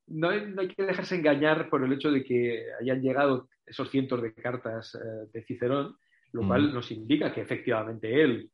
[0.07, 4.33] No hay, que dejarse engañar por el hecho de que hayan llegado esos cientos de
[4.35, 4.97] cartas
[5.33, 5.97] de Cicerón,
[6.31, 6.75] lo cual mm.
[6.75, 8.49] nos indica que efectivamente él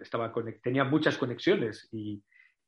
[0.00, 2.20] estaba tenía muchas conexiones y,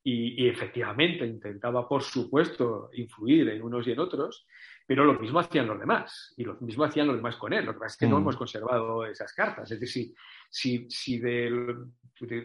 [0.04, 4.46] y, efectivamente intentaba, por supuesto, influir en unos y en otros,
[4.86, 7.64] pero lo mismo hacían los demás y lo mismo hacían los demás con él.
[7.64, 8.22] Lo que pasa es que no mm.
[8.22, 9.70] hemos conservado esas cartas.
[9.70, 10.12] Es decir,
[10.50, 11.20] si, si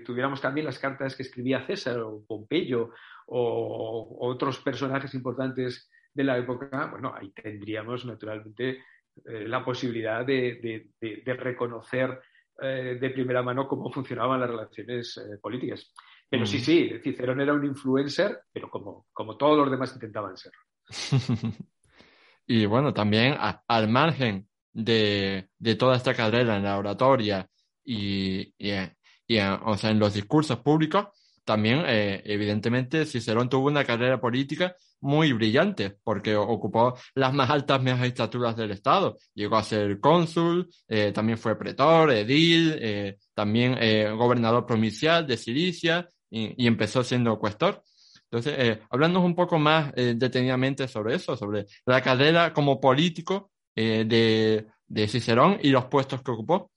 [0.05, 2.91] tuviéramos también las cartas que escribía César o Pompeyo
[3.25, 8.83] o, otros personajes importantes de la época, bueno, ahí tendríamos naturalmente
[9.25, 10.91] eh, la posibilidad de,
[11.25, 12.21] reconocer
[12.61, 15.91] eh, de primera mano cómo funcionaban las relaciones eh, políticas.
[16.29, 16.61] Pero sí, mm.
[16.61, 20.51] sí, Cicerón era un influencer, pero como, como todos los demás intentaban ser.
[22.47, 27.49] y bueno, también al margen de, de, toda esta carrera en la oratoria
[27.83, 28.73] y, y,
[29.27, 31.07] y o sea, en los discursos públicos,
[31.47, 37.81] también eh, evidentemente Cicerón tuvo una carrera política muy brillante porque ocupó las más altas
[37.81, 39.17] magistraturas del Estado.
[39.33, 43.77] Llegó a ser cónsul, eh, también fue pretor, edil, eh, también
[44.17, 47.83] gobernador provincial de Cilicia y, empezó siendo cuestor.
[48.29, 53.51] Entonces, eh, hablándonos un poco más eh, detenidamente sobre eso, sobre la carrera como político
[53.75, 56.71] eh, de, de, Cicerón y los puestos que ocupó.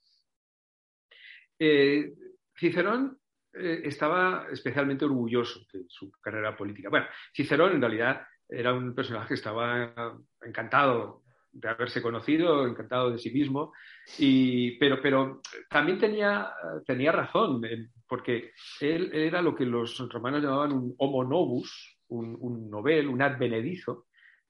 [1.59, 2.13] Eh,
[2.57, 3.19] Cicerón
[3.53, 6.89] estaba especialmente orgulloso de su carrera política.
[6.89, 13.19] Bueno, Cicerón en realidad era un personaje que estaba encantado de haberse conocido, encantado de
[13.19, 13.73] sí mismo,
[14.19, 16.53] y, pero, pero también tenía,
[16.87, 17.61] tenía razón,
[18.09, 23.23] porque él era lo que los romanos llamaban un homo novus, un, un novel, un
[23.23, 24.07] advenedizo,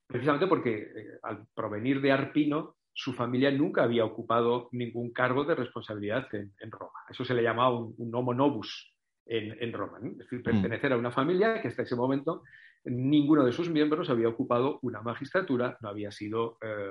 [0.07, 5.55] precisamente porque eh, al provenir de Arpino, su familia nunca había ocupado ningún cargo de
[5.55, 6.99] responsabilidad en, Roma.
[7.09, 8.93] Eso se le llamaba un, homo novus
[9.25, 10.43] en, Roma, es decir, mm.
[10.43, 12.43] pertenecer a una familia que hasta ese momento
[12.85, 16.91] ninguno de sus miembros había ocupado una magistratura, no había sido eh,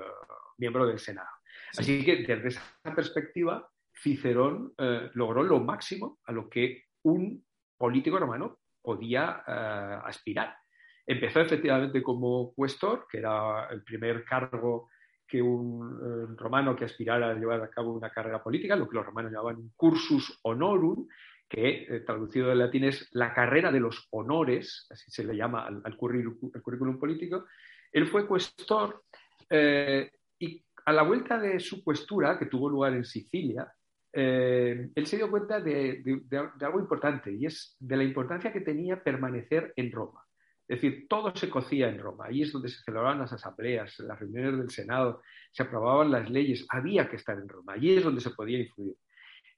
[0.58, 1.28] miembro del Senado.
[1.76, 2.62] Así que desde esa
[2.94, 7.44] perspectiva, Cicerón eh, logró lo máximo a lo que un
[7.76, 10.54] político romano podía eh, aspirar.
[11.06, 14.88] Empezó efectivamente como cuestor, que era el primer cargo
[15.26, 19.06] que un romano que aspirara a llevar a cabo una carrera política, lo que los
[19.06, 21.06] romanos llamaban un cursus honorum,
[21.50, 25.66] que eh, traducido del latín es la carrera de los honores, así se le llama
[25.66, 27.46] al, currículum, político.
[27.92, 29.02] Él fue cuestor
[29.50, 33.70] eh, y a la vuelta de su cuestura, que tuvo lugar en Sicilia,
[34.12, 36.02] eh, él se dio cuenta de,
[36.60, 40.24] algo importante y es de la importancia que tenía permanecer en Roma.
[40.68, 42.26] Es decir, todo se cocía en Roma.
[42.28, 46.64] Ahí es donde se celebraban las asambleas, las reuniones del Senado, se aprobaban las leyes.
[46.68, 47.72] Había que estar en Roma.
[47.72, 48.94] Allí es donde se podía influir.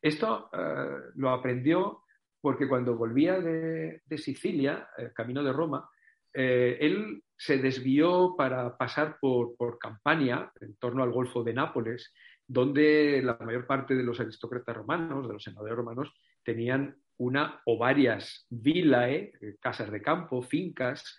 [0.03, 2.03] Esto eh, lo aprendió
[2.41, 5.89] porque cuando volvía de, Sicilia, eh, camino de Roma,
[6.35, 12.13] eh, él se desvió para pasar por, Campania, en torno al Golfo de Nápoles,
[12.45, 16.13] donde la mayor parte de los aristócratas romanos, de los senadores romanos,
[16.43, 21.17] tenían una o varias vilae, casas de campo, fincas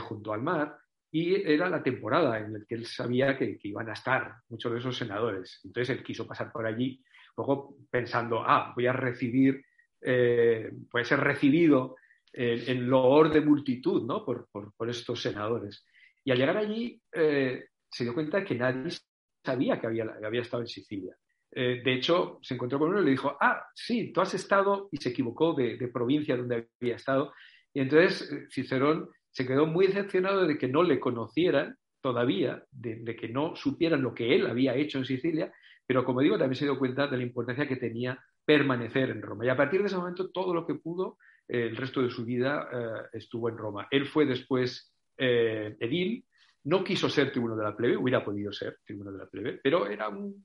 [0.00, 0.78] junto al mar,
[1.10, 4.78] y era la temporada en la que él sabía que, iban a estar muchos de
[4.78, 5.60] esos senadores.
[5.64, 7.02] Entonces él quiso pasar por allí
[7.38, 9.64] luego pensando, ah, voy a recibir,
[10.02, 11.96] eh, puede ser recibido
[12.32, 14.24] en, loor de multitud ¿no?
[14.24, 14.48] por,
[14.88, 15.86] estos senadores.
[16.24, 18.90] Y al llegar allí eh, se dio cuenta que nadie
[19.42, 21.16] sabía que había, había estado en Sicilia.
[21.50, 24.88] Eh, de hecho, se encontró con uno y le dijo, ah, sí, tú has estado,
[24.92, 27.32] y se equivocó de, provincia donde había estado.
[27.72, 33.28] Y entonces Cicerón se quedó muy decepcionado de que no le conocieran todavía, de, que
[33.28, 35.52] no supieran lo que él había hecho en Sicilia,
[35.88, 39.46] pero como digo, también se dio cuenta de la importancia que tenía permanecer en Roma.
[39.46, 41.16] Y a partir de ese momento, todo lo que pudo,
[41.48, 43.88] eh, el resto de su vida eh, estuvo en Roma.
[43.90, 46.26] Él fue después eh, edil,
[46.64, 49.86] no quiso ser tribuno de la plebe, hubiera podido ser tribuno de la plebe, pero
[49.86, 50.44] era un,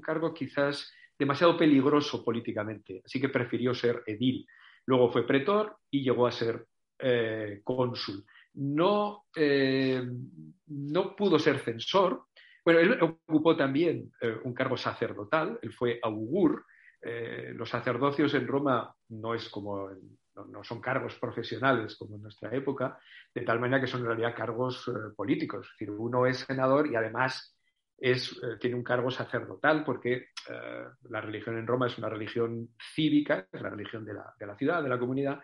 [0.00, 4.46] cargo quizás demasiado peligroso políticamente, así que prefirió ser edil.
[4.84, 6.64] Luego fue pretor y llegó a ser
[7.64, 8.24] cónsul.
[8.54, 9.24] No,
[10.66, 12.26] no pudo ser censor,
[12.66, 16.66] bueno, él ocupó también eh, un cargo sacerdotal, él fue augur.
[17.00, 19.88] Eh, los sacerdocios en Roma no es como
[20.34, 22.98] no, son cargos profesionales como en nuestra época,
[23.32, 25.64] de tal manera que son en realidad cargos eh, políticos.
[25.64, 27.56] Es decir, uno es senador y además
[27.96, 30.30] es, tiene un cargo sacerdotal porque
[31.08, 34.56] la religión en Roma es una religión cívica, es la religión de la, de la
[34.56, 35.40] ciudad, de la comunidad,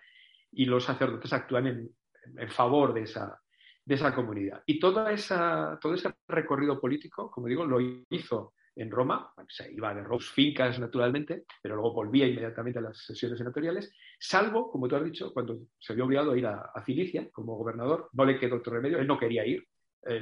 [0.51, 1.89] y los sacerdotes actúan en,
[2.37, 3.42] en favor de esa,
[3.85, 4.63] de esa comunidad.
[4.67, 9.95] Y toda esa, todo ese recorrido político, como digo, lo hizo en Roma, se iba
[9.95, 14.97] de Roma, fincas naturalmente, pero luego volvía inmediatamente a las sesiones senatoriales, salvo, como tú
[14.97, 18.57] has dicho, cuando se vio obligado a ir a, Cilicia como gobernador, no le quedó
[18.57, 19.67] otro remedio, él no quería ir,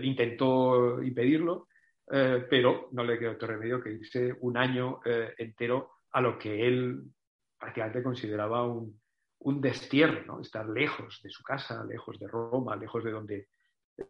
[0.02, 1.68] intentó impedirlo,
[2.12, 6.36] eh, pero no le quedó otro remedio que irse un año eh, entero a lo
[6.38, 7.02] que él
[7.56, 8.99] prácticamente consideraba un,
[9.40, 10.40] un destierro, ¿no?
[10.40, 13.48] estar lejos de su casa, lejos de Roma, lejos de donde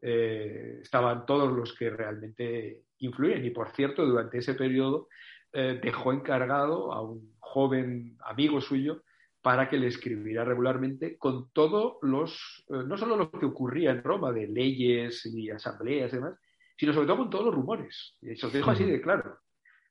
[0.02, 3.44] eh, estaban todos los que realmente influyen.
[3.44, 5.08] Y por cierto, durante ese periodo
[5.52, 9.02] eh, dejó encargado a un joven amigo suyo
[9.42, 14.02] para que le escribiera regularmente con todos los, eh, no solo lo que ocurría en
[14.02, 16.34] Roma de leyes y asambleas y demás,
[16.76, 18.16] sino sobre todo con todos los rumores.
[18.20, 19.38] Y eso dejo así de claro.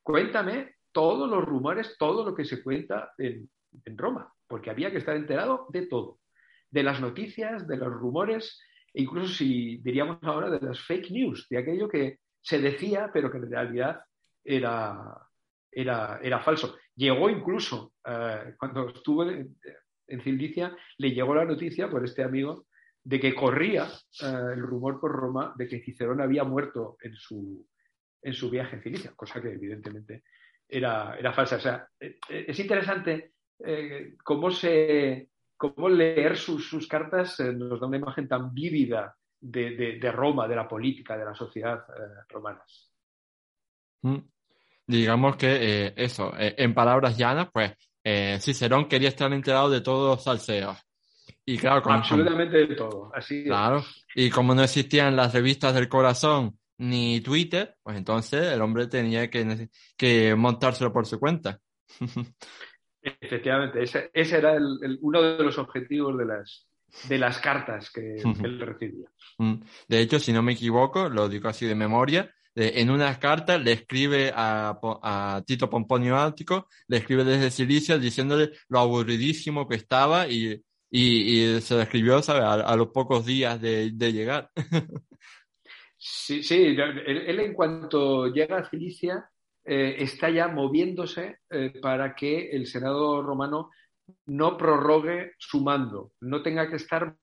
[0.04, 3.50] Cuéntame todos los rumores, todo lo que se cuenta en,
[3.86, 6.20] en Roma porque había que estar enterado de todo,
[6.70, 8.60] de las noticias, de los rumores,
[8.94, 13.32] e incluso si diríamos ahora de las fake news, de aquello que se decía, pero
[13.32, 14.02] que en realidad
[14.44, 15.16] era,
[15.72, 16.78] era, era falso.
[16.96, 19.56] Llegó incluso, eh, cuando estuvo en,
[20.24, 22.66] Cilicia, le llegó la noticia por este amigo
[23.04, 27.68] de que corría eh, el rumor por Roma de que Cicerón había muerto en su,
[28.24, 30.24] en su viaje en Cilicia, cosa que evidentemente
[30.68, 31.58] era, era falsa.
[31.58, 37.88] O sea, eh, es interesante eh, cómo, se, cómo leer sus, cartas eh, nos da
[37.88, 42.64] una imagen tan vívida de, Roma, de la política, de la sociedad eh, romana.
[44.02, 44.20] Mm.
[44.88, 47.74] Digamos que eso, en palabras llanas, pues
[48.42, 50.78] Cicerón quería estar enterado de todos los salseos.
[51.46, 53.84] Y claro, Absolutamente de todo, así Claro,
[54.16, 59.30] y como no existían las revistas del corazón ni Twitter, pues entonces el hombre tenía
[59.30, 61.60] que, que montárselo por su cuenta.
[63.02, 64.58] Efectivamente, ese, era
[65.02, 66.68] uno de los objetivos de las,
[67.08, 69.10] de las cartas que, él recibía.
[69.38, 69.56] Mm.
[69.88, 73.72] De hecho, si no me equivoco, lo digo así de memoria, en unas cartas le
[73.72, 80.62] escribe a, Tito Pomponio Ático, le escribe desde Cilicia diciéndole lo aburridísimo que estaba y,
[80.92, 84.52] se lo escribió A, los pocos días de, llegar.
[85.98, 89.30] sí, sí, él, en cuanto llega a Cilicia
[89.70, 93.70] eh, está ya moviéndose eh, para que el Senado romano
[94.26, 97.16] no prorrogue su mando, no tenga que estar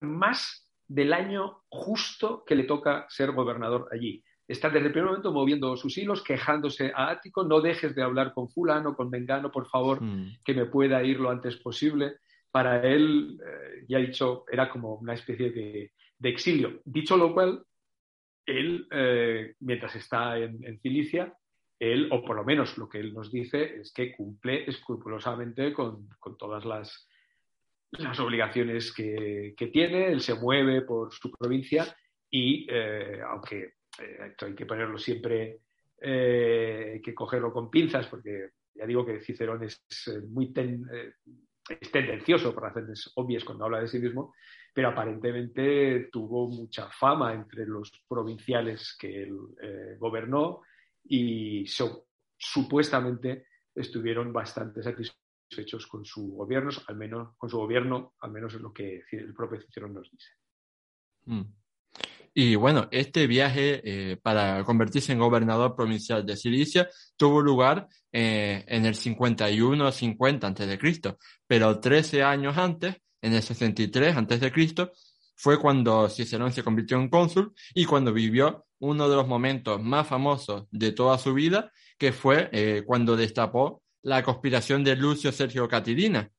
[0.00, 5.30] más del año justo que le toca ser gobernador allí está desde el primer momento
[5.30, 9.68] moviendo sus hilos, quejándose a Ático, no dejes de hablar con fulano, con Mengano, por
[9.68, 10.38] favor, mm.
[10.42, 12.16] que me pueda ir lo antes posible.
[12.50, 15.92] Para él, eh, ya he dicho, era como una especie de,
[16.22, 16.80] exilio.
[16.84, 17.62] Dicho lo cual,
[18.46, 21.34] él, eh, mientras está en, Cilicia,
[21.78, 26.08] él, o por lo menos lo que él nos dice, es que cumple escrupulosamente con,
[26.38, 27.08] todas las,
[27.92, 31.96] las obligaciones que, tiene, él se mueve por su provincia
[32.30, 35.60] y, eh, aunque eh, hay que ponerlo siempre,
[36.00, 42.54] eh, hay que cogerlo con pinzas, porque ya digo que Cicerón es eh, muy tendencioso
[42.54, 44.34] por razones obvias cuando habla de sí mismo,
[44.72, 49.36] pero aparentemente tuvo mucha fama entre los provinciales que él
[49.98, 50.62] gobernó
[51.08, 51.66] y
[52.36, 58.60] supuestamente estuvieron bastante satisfechos con su gobierno, al menos con su gobierno, al menos es
[58.60, 60.28] lo que el propio Cicerón nos dice.
[61.26, 61.42] Mm.
[62.34, 68.64] Y bueno, este viaje eh, para convertirse en gobernador provincial de Cilicia tuvo lugar eh,
[68.68, 74.52] en el 51-50 a.C., pero 13 años antes, en el 63 a.C.,
[75.34, 80.06] fue cuando Cicerón se convirtió en cónsul y cuando vivió uno de los momentos más
[80.06, 85.68] famosos de toda su vida, que fue eh, cuando destapó la conspiración de Lucio Sergio
[85.68, 86.30] Catilina,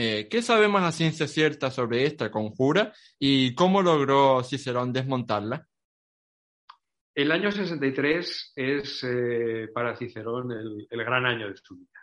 [0.00, 5.66] eh, ¿Qué sabemos a ciencia cierta sobre esta conjura y cómo logró Cicerón desmontarla?
[7.16, 12.00] El año 63 es eh, para Cicerón el, gran año de su vida.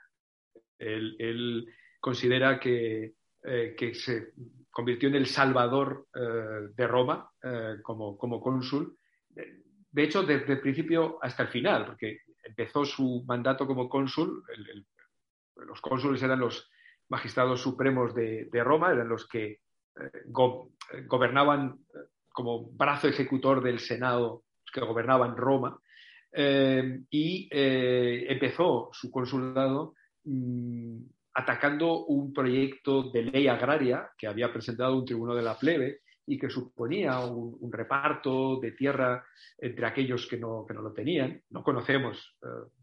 [0.78, 1.66] Él,
[2.02, 3.14] considera que,
[3.44, 4.34] eh, que, se
[4.70, 7.32] convirtió en el salvador de Roma
[7.82, 8.98] como, como cónsul.
[9.96, 14.44] De hecho, desde el principio hasta el final, porque empezó su mandato como cónsul,
[15.56, 16.70] los cónsules eran los,
[17.08, 19.60] magistrados supremos de, Roma, eran los que eh,
[21.08, 24.44] gobernaban eh, como brazo ejecutor del Senado,
[24.74, 25.80] que gobernaban Roma,
[26.34, 29.94] eh, y empezó su consulado
[30.26, 30.98] mm,
[31.36, 36.38] atacando un proyecto de ley agraria que había presentado un tribuno de la plebe y
[36.38, 39.26] que suponía un, reparto de tierra
[39.58, 41.42] entre aquellos que no, lo tenían.
[41.50, 42.38] No conocemos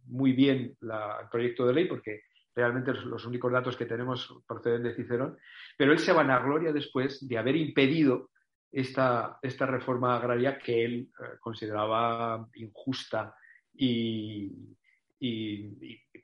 [0.07, 2.23] muy bien el proyecto de ley porque
[2.55, 5.39] realmente los únicos datos que tenemos proceden de Cicerón,
[5.77, 8.31] pero él se vanagloria después de haber impedido
[8.71, 13.35] esta, esta reforma agraria que él eh, consideraba injusta
[13.75, 14.77] y,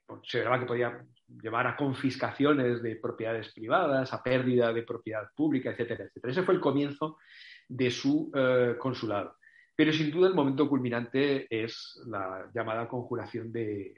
[0.06, 1.06] consideraba que podía
[1.42, 6.32] llevar a confiscaciones de propiedades privadas, a pérdida de propiedad pública, etcétera, etcétera.
[6.32, 7.18] Ese fue el comienzo
[7.68, 9.36] de su eh, consulado.
[9.76, 13.94] Pero sin duda el momento culminante es la llamada conjuración de,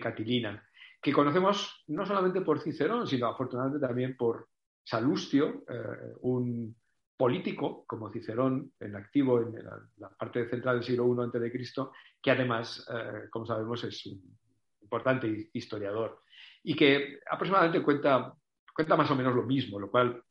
[0.00, 0.66] Catilina,
[1.02, 4.48] que conocemos no solamente por Cicerón, sino afortunadamente también por
[4.82, 6.74] Salustio, eh, un
[7.14, 9.54] político como Cicerón, en activo en
[9.98, 11.90] la, parte central del siglo I a.C.,
[12.22, 14.38] que además, eh, como sabemos, es un
[14.80, 16.20] importante historiador
[16.64, 18.32] y que aproximadamente cuenta,
[18.74, 20.22] cuenta más o menos lo mismo, lo cual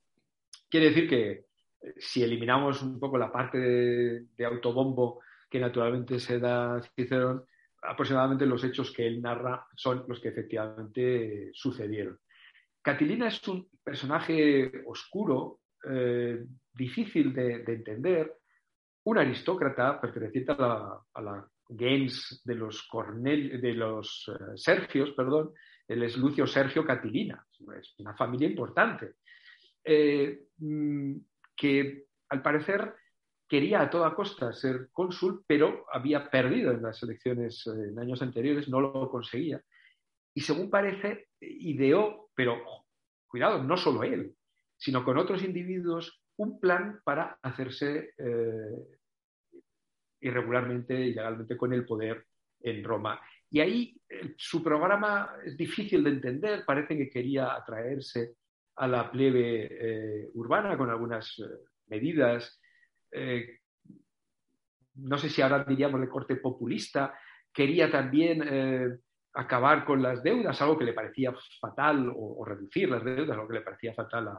[0.69, 1.45] quiere decir que eh,
[1.97, 6.81] si eliminamos un poco la parte de, autobombo que naturalmente se da
[7.83, 12.19] aproximadamente los hechos que él narra son los que efectivamente sucedieron.
[12.81, 18.33] Catilina es un personaje oscuro, eh, difícil de, entender,
[19.03, 25.51] un aristócrata perteneciente a la, gens de los, de los eh, Sergios, perdón,
[25.87, 27.45] él es Lucio Sergio Catilina,
[27.79, 29.15] es una familia importante,
[29.83, 31.15] eh, mm,
[31.55, 32.95] que al parecer
[33.47, 38.21] quería a toda costa ser cónsul, pero había perdido en las elecciones eh, en años
[38.21, 39.61] anteriores, no lo conseguía.
[40.33, 42.61] Y según parece, ideó, pero
[43.27, 44.33] cuidado, no solo él,
[44.77, 48.97] sino con otros individuos, un plan para hacerse eh,
[50.21, 52.25] irregularmente y legalmente con el poder
[52.61, 53.21] en Roma.
[53.51, 58.35] Y ahí eh, su programa es difícil de entender, parece que quería atraerse
[58.77, 61.35] a la plebe urbana con algunas
[61.87, 62.61] medidas
[63.11, 63.59] eh,
[64.95, 67.13] no sé si ahora diríamos de corte populista,
[67.53, 68.97] quería también eh,
[69.33, 73.55] acabar con las deudas, algo que le parecía fatal, o, reducir las deudas, algo que
[73.55, 74.29] le parecía fatal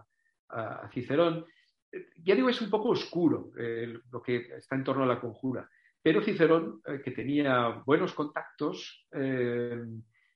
[0.50, 1.46] a, Cicerón.
[2.22, 5.68] Ya digo, es un poco oscuro lo que está en torno a la conjura,
[6.02, 9.06] pero Cicerón, que tenía buenos contactos,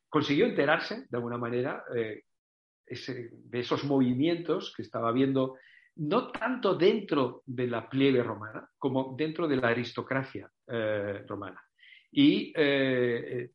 [0.08, 5.56] consiguió enterarse, de alguna manera, de esos movimientos que estaba viendo
[5.96, 11.62] no tanto dentro de la plebe romana como dentro de la aristocracia eh, romana.
[12.10, 13.50] Y eh, eh,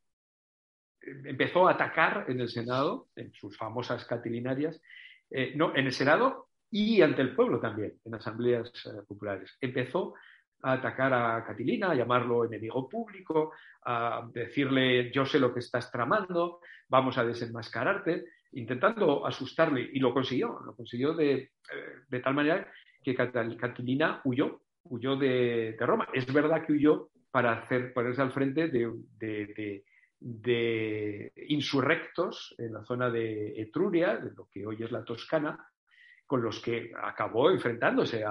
[1.25, 4.81] empezó a atacar en el Senado, en sus famosas catilinarias,
[5.55, 8.69] no, en el Senado y ante el pueblo también, en asambleas
[9.07, 9.55] populares.
[9.61, 10.13] Empezó
[10.63, 13.53] a atacar a Catilina, a llamarlo enemigo público,
[13.83, 20.13] a decirle yo sé lo que estás tramando, vamos a desenmascararte intentando asustarle y lo
[20.13, 21.51] consiguió, lo consiguió de,
[22.11, 22.69] eh, tal manera
[23.03, 26.07] que Catilina huyó, huyó de, Roma.
[26.13, 29.83] Es verdad que huyó para hacer, ponerse al frente de,
[31.47, 35.57] insurrectos en la zona de Etruria, de lo que hoy es la Toscana,
[36.27, 38.23] con los que acabó enfrentándose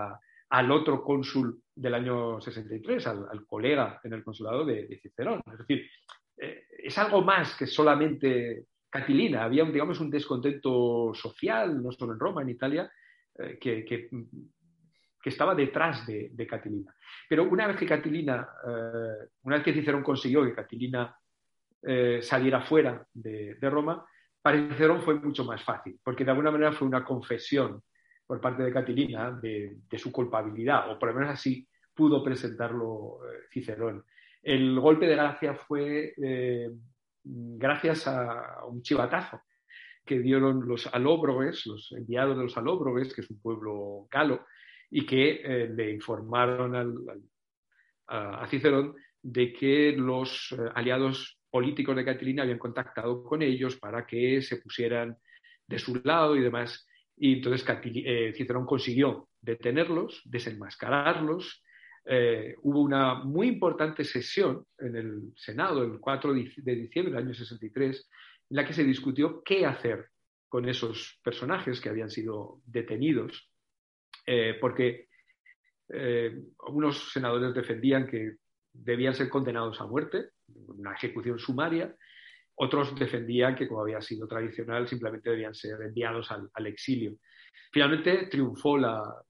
[0.50, 5.40] al otro cónsul del año 63, al, colega en el consulado de, Cicerón.
[5.50, 5.88] Es decir,
[6.36, 9.44] eh, es algo más que solamente Catilina.
[9.44, 12.90] Había, digamos, un descontento social, no solo en Roma, en Italia,
[13.38, 14.08] eh, que,
[15.24, 16.94] estaba detrás de, Catilina.
[17.28, 21.16] Pero una vez que Catilina, eh, una vez que Cicerón consiguió que Catilina
[22.20, 24.04] saliera fuera de, Roma,
[24.42, 27.82] para Cicerón fue mucho más fácil, porque de alguna manera fue una confesión
[28.30, 33.18] por parte de Catilina de, su culpabilidad, o por lo menos así pudo presentarlo
[33.50, 34.04] Cicerón.
[34.40, 36.14] El golpe de gracia fue
[37.24, 39.40] gracias a un chivatazo
[40.06, 44.46] que dieron los alóbrogues, los enviados de los alóbrogues, que es un pueblo galo,
[44.88, 46.76] y que eh, le informaron
[48.06, 54.06] a, Cicerón de que los eh, aliados políticos de Catilina habían contactado con ellos para
[54.06, 55.18] que se pusieran
[55.66, 56.86] de su lado y demás.
[57.22, 61.62] Y entonces eh, Cicerón consiguió detenerlos, desenmascararlos.
[62.06, 67.34] Eh, hubo una muy importante sesión en el Senado el 4 de diciembre del año
[67.34, 68.08] 63
[68.48, 70.06] en la que se discutió qué hacer
[70.48, 73.50] con esos personajes que habían sido detenidos,
[74.26, 75.08] eh, porque
[76.66, 78.36] algunos senadores defendían que
[78.72, 80.30] debían ser condenados a muerte,
[80.68, 81.94] una ejecución sumaria,
[82.60, 87.16] otros defendían que, como había sido tradicional, simplemente debían ser enviados al, exilio.
[87.72, 89.24] Finalmente triunfó la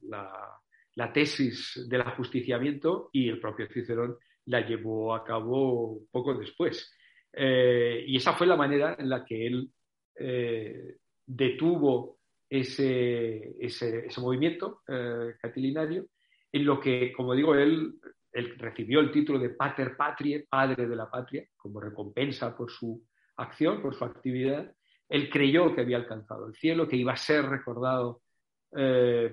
[0.95, 4.17] la tesis del ajusticiamiento y el propio Cicerón
[4.47, 6.95] la llevó a cabo poco después.
[7.33, 9.71] Eh, y esa fue la manera en la que él
[10.17, 12.19] eh, detuvo
[12.49, 16.07] ese, ese, movimiento eh, catilinario,
[16.53, 17.95] en lo que, como digo, él,
[18.33, 23.01] él, recibió el título de Pater Patrie, padre de la patria, como recompensa por su
[23.43, 24.73] acción, por su actividad.
[25.09, 28.23] Él creyó que había alcanzado el cielo, que iba a ser recordado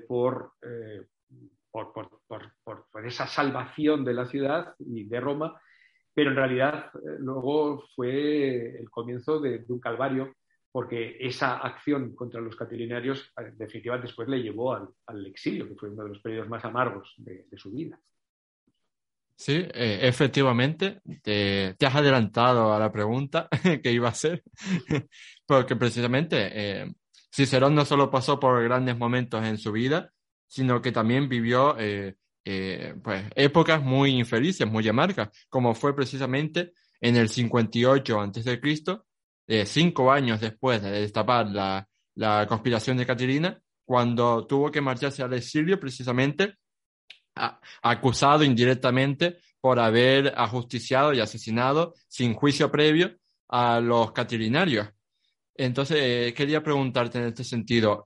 [0.08, 0.53] por,
[1.72, 5.60] por, esa salvación de la ciudad y de Roma,
[6.14, 10.36] pero en realidad eh, luego fue el comienzo de, un calvario,
[10.72, 15.89] porque esa acción contra los catilinarios en definitiva después le llevó al, exilio, que fue
[15.89, 17.99] uno de los periodos más amargos de, su vida.
[19.39, 23.47] Sí, eh, efectivamente, te, has adelantado a la pregunta
[23.83, 24.43] que iba a hacer,
[25.45, 26.49] porque precisamente
[26.81, 26.91] eh,
[27.31, 30.11] Cicerón no solo pasó por grandes momentos en su vida,
[30.47, 32.15] sino que también vivió eh,
[32.45, 38.59] eh, pues, épocas muy infelices, muy amargas, como fue precisamente en el 58 a.C.,
[39.65, 45.33] cinco años después de destapar la, la conspiración de Catilina, cuando tuvo que marcharse al
[45.33, 46.55] exilio precisamente
[47.81, 53.17] acusado indirectamente por haber ajusticiado y asesinado sin juicio previo
[53.49, 54.88] a los catilinarios.
[55.55, 58.03] Entonces, quería preguntarte en este sentido,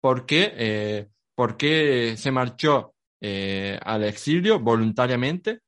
[0.00, 5.60] ¿por qué por qué se marchó eh, al exilio voluntariamente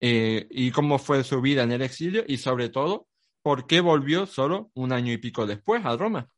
[0.00, 3.08] eh, y cómo fue su vida en el exilio y sobre todo,
[3.42, 6.28] por qué volvió solo un año y pico después a Roma.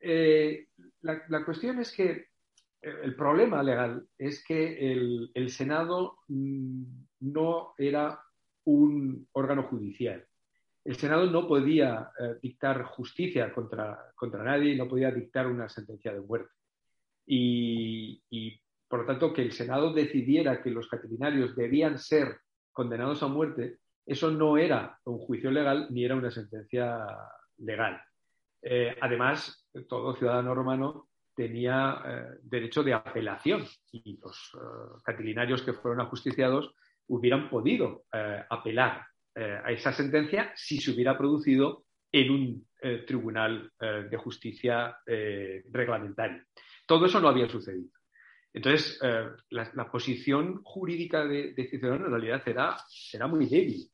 [0.00, 0.68] Eh,
[1.00, 2.26] la, cuestión es que
[3.02, 4.92] el problema legal es que
[5.34, 6.84] el Senado mm,
[7.20, 8.20] no era
[8.64, 10.26] un órgano judicial
[10.86, 16.12] el Senado no podía eh, dictar justicia contra, contra nadie no podía dictar una sentencia
[16.12, 16.52] de muerte.
[17.26, 18.22] Y,
[18.88, 22.38] por lo tanto, que el Senado decidiera que los catilinarios debían ser
[22.70, 27.04] condenados a muerte, eso no era un juicio legal ni era una sentencia
[27.58, 28.00] legal.
[28.62, 35.74] Eh, además, todo ciudadano romano tenía eh, derecho de apelación y los eh, catilinarios que
[35.74, 36.74] fueron ajusticiados
[37.08, 39.04] hubieran podido eh, apelar
[39.38, 42.66] a esa sentencia si se hubiera producido en un
[43.06, 46.42] tribunal de justicia reglamentario.
[46.86, 47.90] Todo eso no había sucedido.
[48.54, 48.98] Entonces,
[49.50, 52.78] la, posición jurídica de, Cicerón en realidad era,
[53.12, 53.90] era muy débil.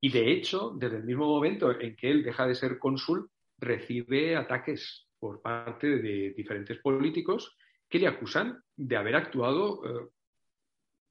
[0.00, 4.34] Y de hecho, desde el mismo momento en que él deja de ser cónsul, recibe
[4.34, 7.56] ataques por parte de diferentes políticos
[7.88, 10.08] que le acusan de haber actuado eh,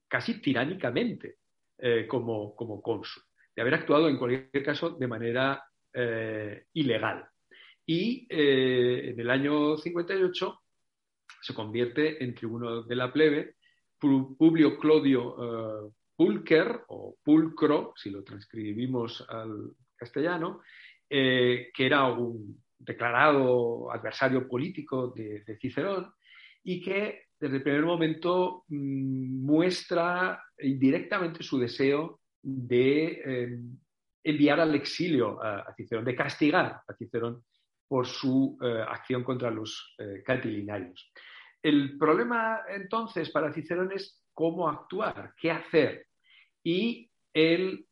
[0.06, 1.38] casi tiránicamente
[1.76, 3.24] eh, como, como cónsul,
[3.56, 7.26] de haber actuado en cualquier caso de manera eh, ilegal.
[7.84, 10.62] Y en el año 58
[11.42, 13.56] se convierte en tribuno de la plebe
[13.98, 20.62] Publio Clodio Pulcher o Pulcro, si lo transcribimos al castellano,
[21.08, 26.12] que era un declarado adversario político de, Cicerón
[26.62, 33.58] y que desde el primer momento mm, muestra indirectamente su deseo de eh,
[34.22, 37.42] enviar al exilio a, Cicerón, de castigar a Cicerón
[37.88, 41.10] por su eh, acción contra los eh, catilinarios.
[41.62, 46.06] El problema entonces para Cicerón es cómo actuar, qué hacer.
[46.62, 47.86] Y él,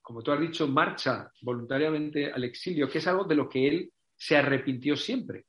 [0.00, 3.92] como tú has dicho, marcha voluntariamente al exilio, que es algo de lo que él
[4.18, 5.46] se arrepintió siempre,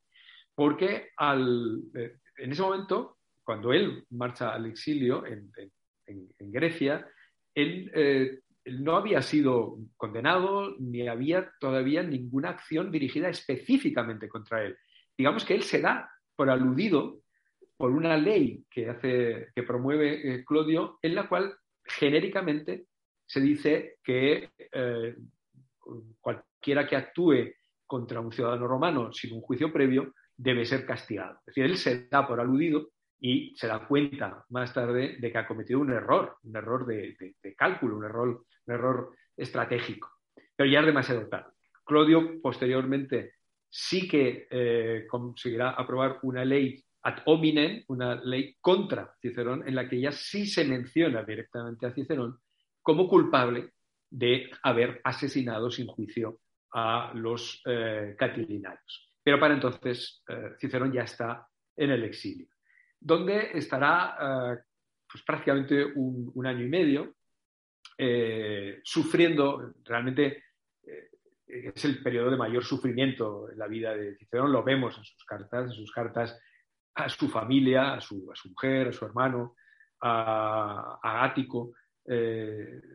[0.53, 5.51] porque al, eh, en ese momento, cuando él marcha al exilio en,
[6.51, 7.07] Grecia,
[7.55, 14.77] eh, él, no había sido condenado ni había todavía ninguna acción dirigida específicamente contra él.
[15.17, 17.21] Digamos que él se da por aludido
[17.75, 22.85] por una ley que, hace, que promueve eh, Clodio, en la cual genéricamente
[23.25, 24.49] se dice que
[26.19, 27.53] cualquiera que actúe
[27.89, 31.39] contra un ciudadano romano sin un juicio previo debe ser castigado.
[31.39, 35.37] Es decir, él se da por aludido y se da cuenta más tarde de que
[35.39, 40.07] ha cometido un error, un error de, cálculo, un error, un error estratégico.
[40.55, 41.51] Pero ya es demasiado tarde.
[41.83, 43.33] Claudio posteriormente
[43.67, 49.89] sí que eh, conseguirá aprobar una ley ad hominem, una ley contra Cicerón, en la
[49.89, 52.37] que ya sí se menciona directamente a Cicerón
[52.83, 53.71] como culpable
[54.11, 56.39] de haber asesinado sin juicio
[56.73, 59.09] a los eh, catilinarios.
[59.23, 62.47] Pero para entonces eh, Cicerón ya está en el exilio,
[62.99, 64.57] donde estará eh,
[65.09, 67.15] pues, prácticamente un, año y medio
[68.83, 70.43] sufriendo, realmente
[71.45, 75.25] es el periodo de mayor sufrimiento en la vida de Cicerón, lo vemos en sus
[75.25, 76.39] cartas, en sus cartas
[76.95, 79.55] a su familia, a su, mujer, a su hermano,
[79.99, 81.73] a, a Ático,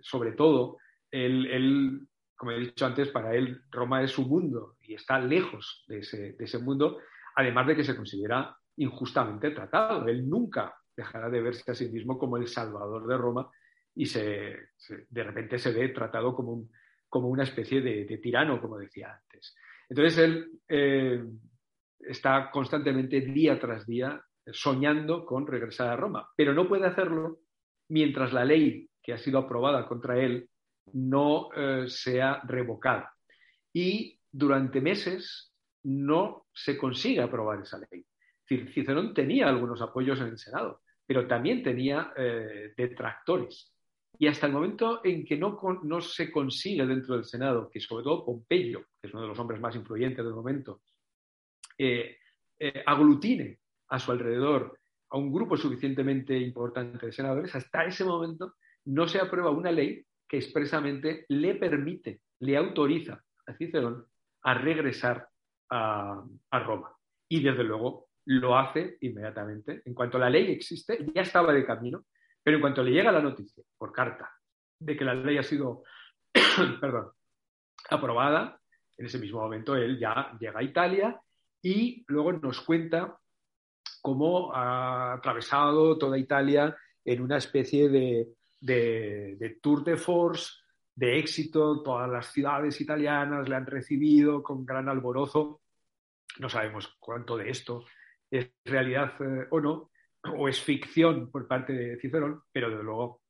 [0.00, 0.78] sobre todo.
[1.10, 5.98] él, como he dicho antes, para él Roma es su mundo y está lejos de
[5.98, 6.98] ese, mundo,
[7.36, 10.06] además de que se considera injustamente tratado.
[10.08, 13.50] Él nunca dejará de verse a sí mismo como el salvador de Roma
[13.94, 14.56] y se,
[15.08, 16.68] de repente se ve tratado como,
[17.12, 19.54] una especie de, tirano, como decía antes.
[19.88, 21.24] Entonces él eh,
[22.00, 27.38] está constantemente día tras día soñando con regresar a Roma, pero no puede hacerlo
[27.88, 30.48] mientras la ley que ha sido aprobada contra él
[30.92, 33.12] no eh, sea revocada.
[33.72, 35.52] Y durante meses
[35.84, 38.04] no se consigue aprobar esa ley.
[38.46, 43.72] Cicerón tenía algunos apoyos en el Senado, pero también tenía eh, detractores.
[44.18, 48.04] Y hasta el momento en que no, no, se consigue dentro del Senado, que sobre
[48.04, 50.82] todo Pompeyo, que es uno de los hombres más influyentes del momento,
[51.76, 52.18] eh,
[52.86, 53.58] aglutine
[53.88, 54.78] a su alrededor
[55.14, 58.54] a un grupo suficientemente importante de senadores, hasta ese momento
[58.86, 60.04] no se aprueba una ley
[60.36, 64.06] expresamente le permite, le autoriza a Cicerón
[64.42, 65.28] a regresar
[65.70, 66.22] a,
[66.52, 66.94] Roma.
[67.28, 69.82] Y desde luego lo hace inmediatamente.
[69.84, 72.04] En cuanto la ley existe, ya estaba de camino,
[72.42, 74.30] pero en cuanto le llega la noticia por carta
[74.78, 75.82] de que la ley ha sido
[76.80, 77.10] perdón,
[77.90, 78.60] aprobada,
[78.96, 81.20] en ese mismo momento él ya llega a Italia
[81.62, 83.18] y luego nos cuenta
[84.02, 88.28] cómo ha atravesado toda Italia en una especie de,
[88.64, 90.52] de, tour de force,
[90.94, 95.60] de éxito, todas las ciudades italianas le han recibido con gran alborozo.
[96.38, 97.84] No sabemos cuánto de esto
[98.30, 99.90] es realidad eh, o no,
[100.36, 103.22] o es ficción por parte de Cicerón, pero desde luego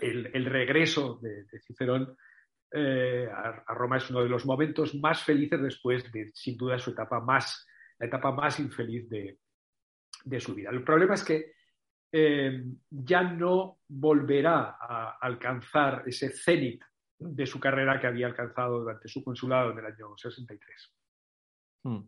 [0.00, 2.16] el, regreso de, Cicerón
[2.72, 6.90] eh, a, Roma es uno de los momentos más felices después de, sin duda, su
[6.90, 7.66] etapa más,
[7.98, 9.38] la etapa más infeliz de,
[10.24, 10.70] de su vida.
[10.70, 11.52] El problema es que
[12.12, 16.84] eh, ya no volverá a alcanzar ese cenit
[17.18, 20.92] de su carrera que había alcanzado durante su consulado en el año 63.
[21.84, 22.00] Hmm.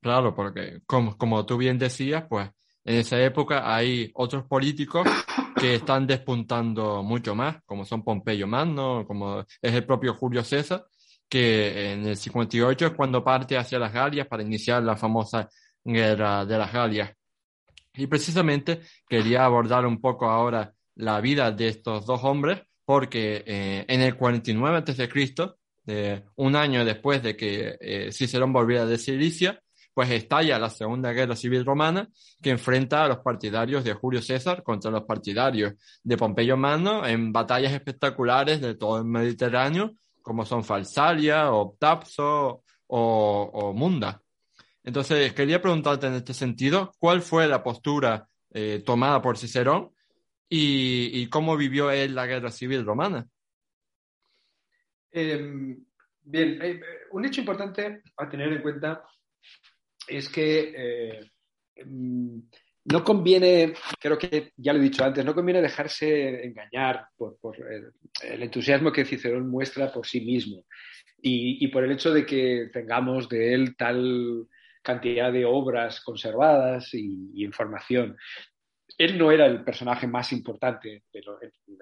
[0.00, 2.50] Claro, porque como, como tú bien decías, pues
[2.84, 5.06] en esa época hay otros políticos
[5.58, 10.84] que están despuntando mucho más, como son Pompeyo Magno, como es el propio Julio César,
[11.28, 15.48] que en el 58 es cuando parte hacia las Galias para iniciar la famosa
[15.84, 17.12] guerra de las Galias.
[17.94, 23.84] Y precisamente quería abordar un poco ahora la vida de estos dos hombres, porque eh,
[23.88, 25.08] en el 49 a.C.,
[25.86, 29.60] eh, un año después de que eh, Cicerón volviera de Cilicia,
[29.94, 32.08] pues estalla la Segunda Guerra Civil Romana,
[32.40, 37.32] que enfrenta a los partidarios de Julio César contra los partidarios de Pompeyo Magno en
[37.32, 44.21] batallas espectaculares de todo el Mediterráneo, como son Falsalia, o Tapso o, Munda.
[44.84, 49.92] Entonces, quería preguntarte en este sentido, ¿cuál fue la postura eh, tomada por Cicerón
[50.48, 53.26] y, cómo vivió él la guerra civil romana?
[55.10, 55.82] Em,
[56.22, 56.80] bien, eh,
[57.12, 59.02] un hecho importante a tener en cuenta
[60.08, 61.30] es que eh,
[61.84, 62.38] mm,
[62.84, 68.42] no conviene, creo que ya lo he dicho antes, no conviene dejarse engañar por, el,
[68.42, 70.64] entusiasmo que Cicerón muestra por sí mismo
[71.24, 74.48] y, por el hecho de que tengamos de él tal
[74.82, 78.16] cantidad de obras conservadas y, información.
[78.98, 81.22] Él no era el personaje más importante de,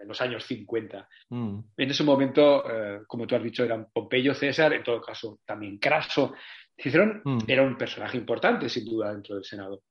[0.07, 1.09] los años 50.
[1.31, 1.59] Mm.
[1.77, 5.79] En ese momento, eh, como tú has dicho, eran Pompeyo, César, en todo caso también
[5.79, 6.35] Craso,
[6.79, 7.39] Cicerón mm.
[7.49, 9.83] era un personaje importante, sin duda, dentro del Senado,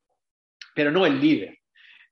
[0.74, 1.58] pero no el líder.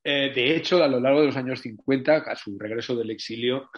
[0.04, 3.70] Eh, de hecho, a lo largo de los años 50, a su regreso del exilio,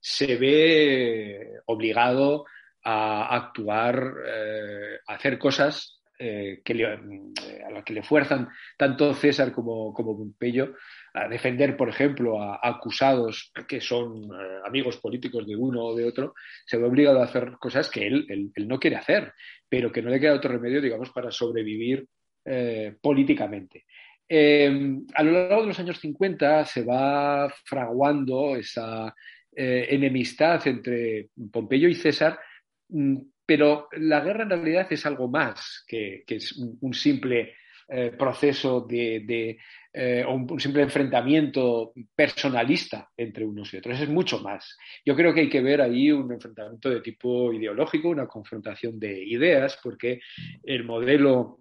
[0.00, 2.44] se ve obligado
[2.84, 8.48] a actuar, eh, a hacer cosas eh, que a las que le fuerzan
[8.78, 10.74] tanto César como, como Pompeyo
[11.12, 16.06] a defender, por ejemplo, a, acusados que son eh, amigos políticos de uno o de
[16.06, 19.34] otro, se ve obligado a hacer cosas que él, no quiere hacer,
[19.68, 22.06] pero que no le queda otro remedio, digamos, para sobrevivir
[22.42, 23.84] eh, políticamente.
[24.26, 29.14] Em, a lo largo de los años 50 se va fraguando esa
[29.54, 32.40] eh, enemistad entre Pompeyo y César,
[32.88, 37.54] mm, pero la guerra en realidad es algo más que, es un simple
[38.16, 39.58] proceso de,
[39.96, 44.00] eh, o un, simple enfrentamiento personalista entre unos y otros.
[44.00, 44.76] Es mucho más.
[45.06, 49.22] Yo creo que hay que ver ahí un enfrentamiento de tipo ideológico, una confrontación de
[49.24, 50.20] ideas, porque
[50.64, 51.60] el modelo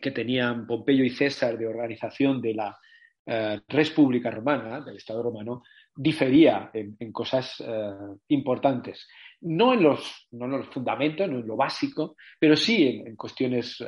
[0.00, 2.78] que tenían Pompeyo y César de organización de la
[3.26, 5.62] eh, República Romana, del Estado romano,
[5.94, 7.92] difería en, cosas eh,
[8.28, 9.06] importantes.
[9.42, 13.82] No en, los, no en los fundamentos, no en lo básico, pero sí en, cuestiones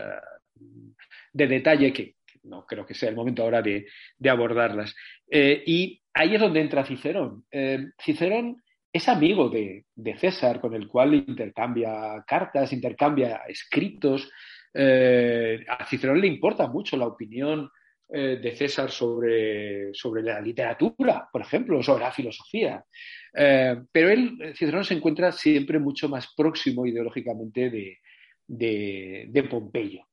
[1.33, 3.87] de detalle que, no creo que sea el momento ahora de,
[4.29, 4.95] abordarlas.
[5.31, 7.45] Eh, y ahí es donde entra Cicerón.
[7.51, 9.85] Eh, Cicerón es amigo de,
[10.19, 14.31] César, con el cual intercambia cartas, intercambia escritos.
[14.75, 17.71] Eh, a Cicerón le importa mucho la opinión
[18.13, 22.85] de César sobre, sobre, la literatura, por ejemplo, sobre la filosofía.
[23.33, 30.05] pero él, Cicerón, se encuentra siempre mucho más próximo ideológicamente de, de Pompeyo.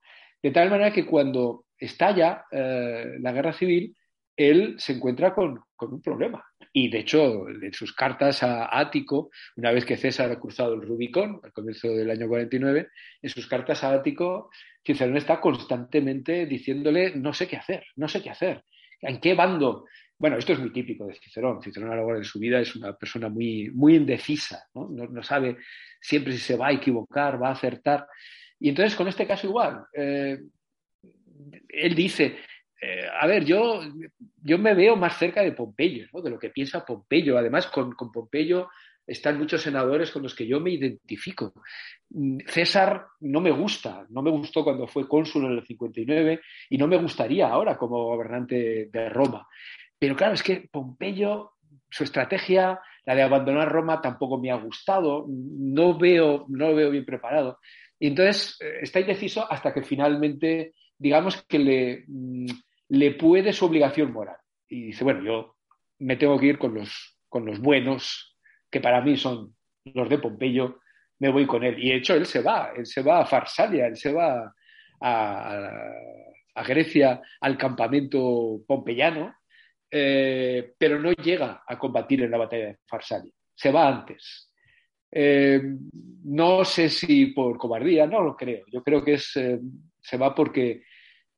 [0.41, 3.95] De tal manera que cuando estalla eh, la guerra civil,
[4.35, 6.43] él se encuentra con, un problema.
[6.71, 10.81] Y de hecho, en sus cartas a Ático, una vez que César ha cruzado el
[10.81, 12.89] Rubicón, al comienzo del año 49,
[13.21, 14.51] en sus cartas a Ático,
[14.85, 18.63] Cicerón está constantemente diciéndole, no sé qué hacer, no sé qué hacer,
[19.01, 19.85] ¿en qué bando?
[20.17, 21.61] Bueno, esto es muy típico de Cicerón.
[21.61, 24.89] Cicerón a lo largo de su vida es una persona muy, muy indecisa, ¿no?
[24.89, 25.57] No, sabe
[26.01, 28.05] siempre si se va a equivocar, va a acertar.
[28.59, 29.85] Y entonces con este caso igual.
[29.93, 30.39] Eh,
[31.69, 32.37] él dice,
[32.81, 33.81] eh, a ver, yo,
[34.41, 37.37] yo me veo más cerca de Pompeyo, de lo que piensa Pompeyo.
[37.37, 38.69] Además, con, Pompeyo
[39.05, 41.53] están muchos senadores con los que yo me identifico.
[42.09, 46.77] Mm, César no me gusta, no me gustó cuando fue cónsul en el 59 y
[46.77, 49.47] no me gustaría ahora como gobernante de Roma.
[49.97, 51.53] Pero claro, es que Pompeyo,
[51.89, 56.91] su estrategia, la de abandonar Roma, tampoco me ha gustado, no veo, no lo veo
[56.91, 57.59] bien preparado.
[57.99, 62.45] Y entonces eh, está indeciso hasta que finalmente digamos que le, mm,
[62.89, 64.37] le puede su obligación moral.
[64.67, 65.55] Y dice, bueno, yo
[65.99, 68.37] me tengo que ir con los, con los buenos,
[68.69, 70.79] que para mí son los de Pompeyo,
[71.19, 71.81] me voy con él.
[71.83, 74.53] Y de hecho, él se va, él se va a Farsalia, él se va
[75.01, 75.81] a,
[76.55, 79.35] a, Grecia, al campamento pompeyano,
[79.89, 84.51] eh, pero no llega a combatir en la batalla de Farsalia, se va antes.
[85.11, 85.61] Eh,
[86.25, 88.65] no sé si por cobardía, no lo creo.
[88.71, 89.59] Yo creo que es, eh,
[89.99, 90.83] se va porque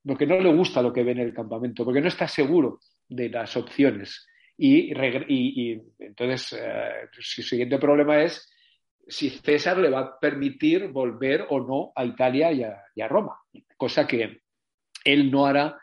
[0.06, 3.30] porque no le gusta lo que ve en el campamento, porque no está seguro de
[3.30, 4.28] las opciones.
[4.58, 4.92] Y,
[5.98, 8.48] entonces, eh, su siguiente problema es
[9.08, 13.38] si César le va a permitir volver o no a Italia y a, Roma,
[13.76, 14.42] cosa que
[15.04, 15.78] él no hará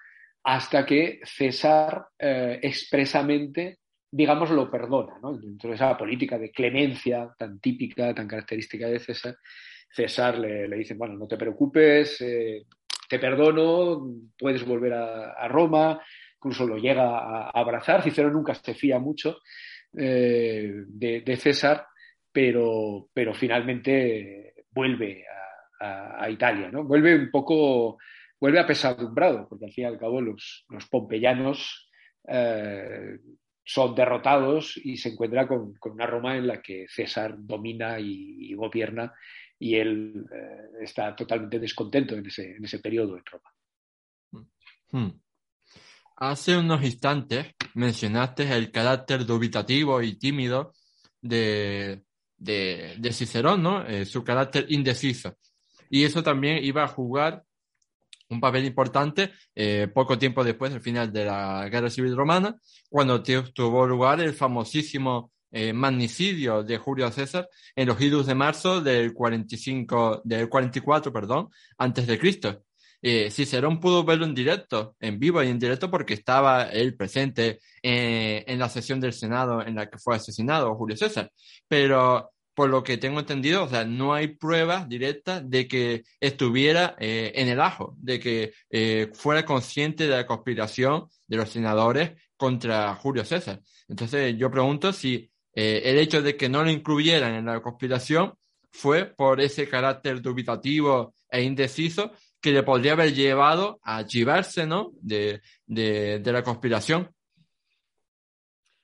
[0.44, 3.78] hasta que César eh, expresamente,
[4.10, 5.18] digamos, lo perdona.
[5.20, 5.36] ¿no?
[5.36, 9.36] Dentro de esa política de clemencia tan típica, tan característica de César,
[9.90, 12.64] César le, dice, bueno, no te preocupes, eh,
[13.08, 14.06] te perdono,
[14.38, 16.00] puedes volver a, Roma,
[16.36, 18.02] incluso lo llega a, abrazar.
[18.02, 19.38] Cicero nunca se fía mucho
[19.96, 21.86] eh, de, César,
[22.30, 25.24] pero, pero finalmente vuelve
[25.80, 26.84] a, Italia, ¿no?
[26.84, 27.98] Vuelve un poco,
[28.40, 31.88] vuelve apesadumbrado, porque al fin y al cabo los, los pompeyanos
[32.26, 33.18] eh,
[33.68, 39.12] son derrotados y se encuentra con, una Roma en la que César domina y, gobierna
[39.58, 44.46] y él eh, está totalmente descontento en ese, en ese periodo en Roma.
[44.90, 45.20] Hmm.
[46.16, 50.72] Hace unos instantes mencionaste el carácter dubitativo y tímido
[51.20, 52.02] de,
[52.36, 53.86] de, Cicerón, ¿no?
[53.86, 55.36] Eh, su carácter indeciso.
[55.90, 57.44] Y eso también iba a jugar
[58.30, 62.56] un papel importante eh, poco tiempo después del final de la Guerra Civil Romana,
[62.88, 68.80] cuando tuvo lugar el famosísimo eh, magnicidio de Julio César en los idus de marzo
[68.82, 72.64] del 45, del 44, perdón, antes de Cristo.
[73.00, 77.60] Eh, Cicerón pudo verlo en directo, en vivo y en directo, porque estaba él presente
[77.82, 81.30] eh, en la sesión del Senado en la que fue asesinado Julio César.
[81.66, 86.96] Pero por lo que tengo entendido, o sea, no hay pruebas directas de que estuviera
[86.98, 88.52] en el ajo, de que
[89.14, 93.60] fuera consciente de la conspiración de los senadores contra Julio César.
[93.88, 98.34] Entonces, yo pregunto si eh, el hecho de que no lo incluyeran en la conspiración
[98.70, 104.92] fue por ese carácter dubitativo e indeciso que le podría haber llevado a chivarse, ¿no?
[105.00, 107.10] De, de, la conspiración.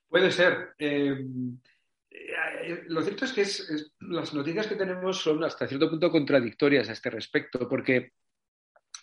[0.08, 0.74] Puede ser.
[0.78, 1.24] Eh,
[2.88, 3.46] lo cierto es que
[4.00, 8.12] las noticias que tenemos son hasta cierto punto contradictorias a este respecto, porque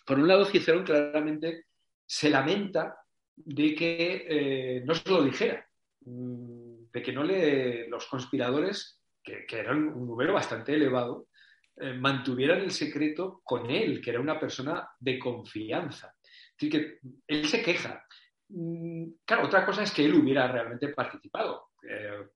[0.04, 1.66] por un lado Cicerón claramente
[2.04, 2.96] se lamenta
[3.36, 5.66] de que eh, no se lo dijera,
[6.04, 11.28] mm, de que no le los conspiradores, que, eran un número bastante elevado,
[11.76, 16.14] eh, mantuvieran el secreto con él, que era una persona de confianza.
[16.56, 18.04] Que él se queja.
[18.48, 21.70] Mm, claro, otra cosa es que él hubiera realmente participado.
[21.88, 22.28] Eh,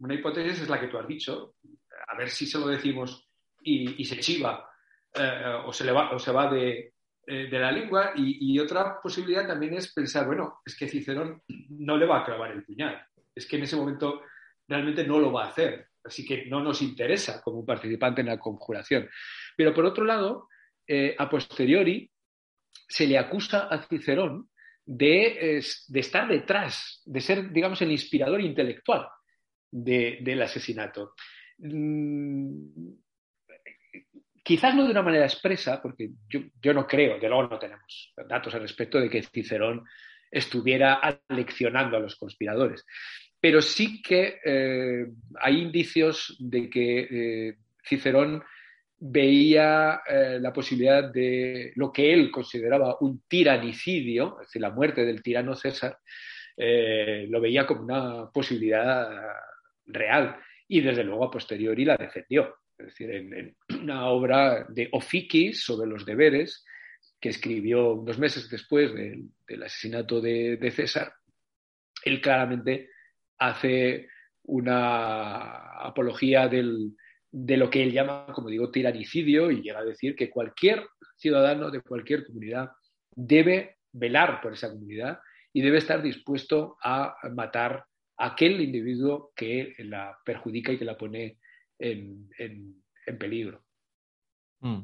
[0.00, 1.54] una hipótesis es la que tú has dicho,
[2.08, 3.28] a ver si se lo decimos
[3.62, 4.68] y, se chiva
[5.14, 6.94] eh, o, se le va, o se va de,
[7.26, 8.12] eh, la lengua.
[8.16, 12.50] Y, otra posibilidad también es pensar, bueno, es que Cicerón no le va a clavar
[12.50, 13.00] el puñal,
[13.34, 14.22] es que en ese momento
[14.66, 18.38] realmente no lo va a hacer, así que no nos interesa como participante en la
[18.38, 19.08] conjuración.
[19.56, 20.48] Pero por otro lado,
[21.18, 22.10] a posteriori,
[22.88, 24.48] se le acusa a Cicerón
[24.84, 29.06] de, estar detrás, de ser, digamos, el inspirador intelectual
[29.70, 31.14] del asesinato.
[31.58, 32.90] Mm,
[34.42, 38.54] quizás no de una manera expresa, porque yo, no creo, de luego no tenemos datos
[38.54, 39.84] al respecto de que Cicerón
[40.30, 40.94] estuviera
[41.28, 42.84] aleccionando a los conspiradores,
[43.40, 45.06] pero sí que eh,
[45.40, 48.42] hay indicios de que eh, Cicerón
[48.98, 55.06] veía eh, la posibilidad de lo que él consideraba un tiranicidio, es decir, la muerte
[55.06, 55.98] del tirano César,
[56.58, 59.08] lo veía como una posibilidad
[59.86, 60.36] real
[60.68, 62.54] y desde luego a posteriori la defendió.
[62.78, 66.64] Es decir, en, una obra de Ofiquis sobre los deberes,
[67.20, 71.12] que escribió unos meses después del asesinato de, César,
[72.04, 72.88] él claramente
[73.38, 74.08] hace
[74.44, 80.30] una apología de lo que él llama, como digo, tiranicidio y llega a decir que
[80.30, 82.70] cualquier ciudadano de cualquier comunidad
[83.14, 85.20] debe velar por esa comunidad
[85.52, 87.84] y debe estar dispuesto a matar
[88.16, 91.38] a aquel individuo que la perjudica y que la pone
[91.78, 92.30] en,
[93.18, 93.64] peligro.
[94.60, 94.82] Mm.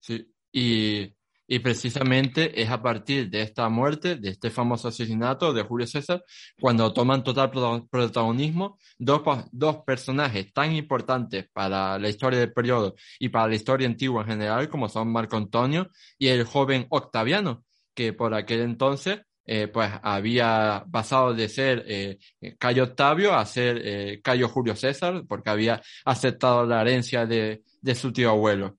[0.00, 1.14] Sí, y
[1.52, 6.24] y precisamente es a partir de esta muerte, de este famoso asesinato de Julio César,
[6.58, 7.50] cuando toman total
[7.90, 9.20] protagonismo dos,
[9.52, 14.28] dos personajes tan importantes para la historia del periodo y para la historia antigua en
[14.28, 19.90] general, como son Marco Antonio y el joven Octaviano, que por aquel entonces eh, pues
[20.02, 22.18] había pasado de ser eh,
[22.58, 27.94] Cayo Octavio a ser eh, Cayo Julio César, porque había aceptado la herencia de, de
[27.94, 28.78] su tío abuelo.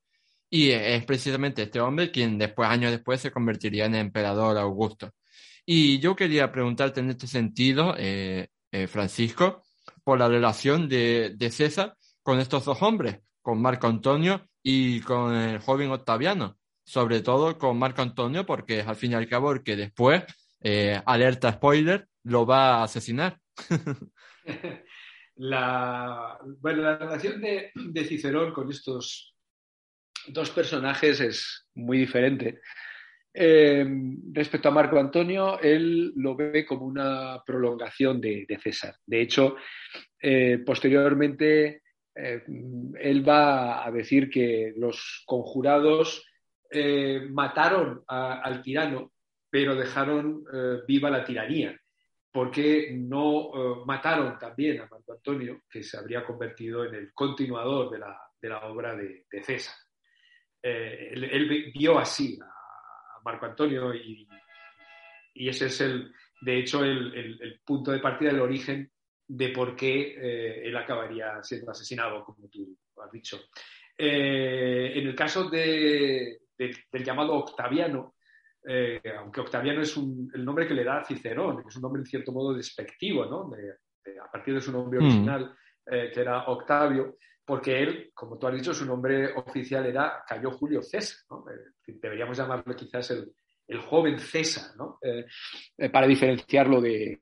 [0.55, 5.09] Y es precisamente este hombre quien después, años después, se convertiría en emperador Augusto.
[5.65, 9.63] Y yo quería preguntarte en este sentido, eh, eh, Francisco,
[10.03, 15.57] por la relación de, César con estos dos hombres, con Marco Antonio y con el
[15.57, 16.59] joven Octaviano.
[16.85, 20.23] Sobre todo con Marco Antonio, porque es al fin y al cabo el que después,
[20.61, 23.39] eh, alerta spoiler, lo va a asesinar.
[25.35, 29.32] La, bueno, la relación de, de Cicerón con estos
[30.27, 32.61] dos personajes es muy diferente.
[33.35, 33.83] Eh,
[34.31, 38.95] respecto a Marco Antonio, él lo ve como una prolongación de, César.
[39.05, 39.55] De hecho,
[40.21, 41.81] eh, posteriormente,
[42.15, 42.43] eh,
[42.99, 46.25] él va a decir que los conjurados
[47.29, 49.11] mataron al tirano,
[49.47, 50.43] pero dejaron
[50.87, 51.79] viva la tiranía,
[52.31, 58.49] porque no mataron también a Marco Antonio, que se habría convertido en el continuador de
[58.49, 59.75] la, obra de, César.
[60.63, 62.39] Él, vio así
[63.23, 64.27] Marco Antonio y,
[65.35, 68.89] ese es el, de hecho, el, punto de partida, el origen
[69.27, 73.39] de por qué eh, él acabaría siendo asesinado, como tú has dicho.
[73.97, 76.39] Eh, en el caso del
[76.91, 78.15] llamado Octaviano,
[78.65, 82.05] eh, aunque Octaviano es el nombre que le da a Cicerón, es un nombre en
[82.05, 83.51] cierto modo despectivo, ¿no?
[84.23, 85.03] a partir de su nombre mm.
[85.03, 85.55] original,
[85.85, 90.81] que era Octavio, porque él, como tú has dicho, su nombre oficial era Cayo Julio
[90.81, 91.17] César.
[91.31, 93.33] Eh, deberíamos llamarlo quizás el,
[93.87, 94.99] joven César, ¿no?
[95.01, 95.25] Eh,
[95.77, 97.21] eh, para diferenciarlo de,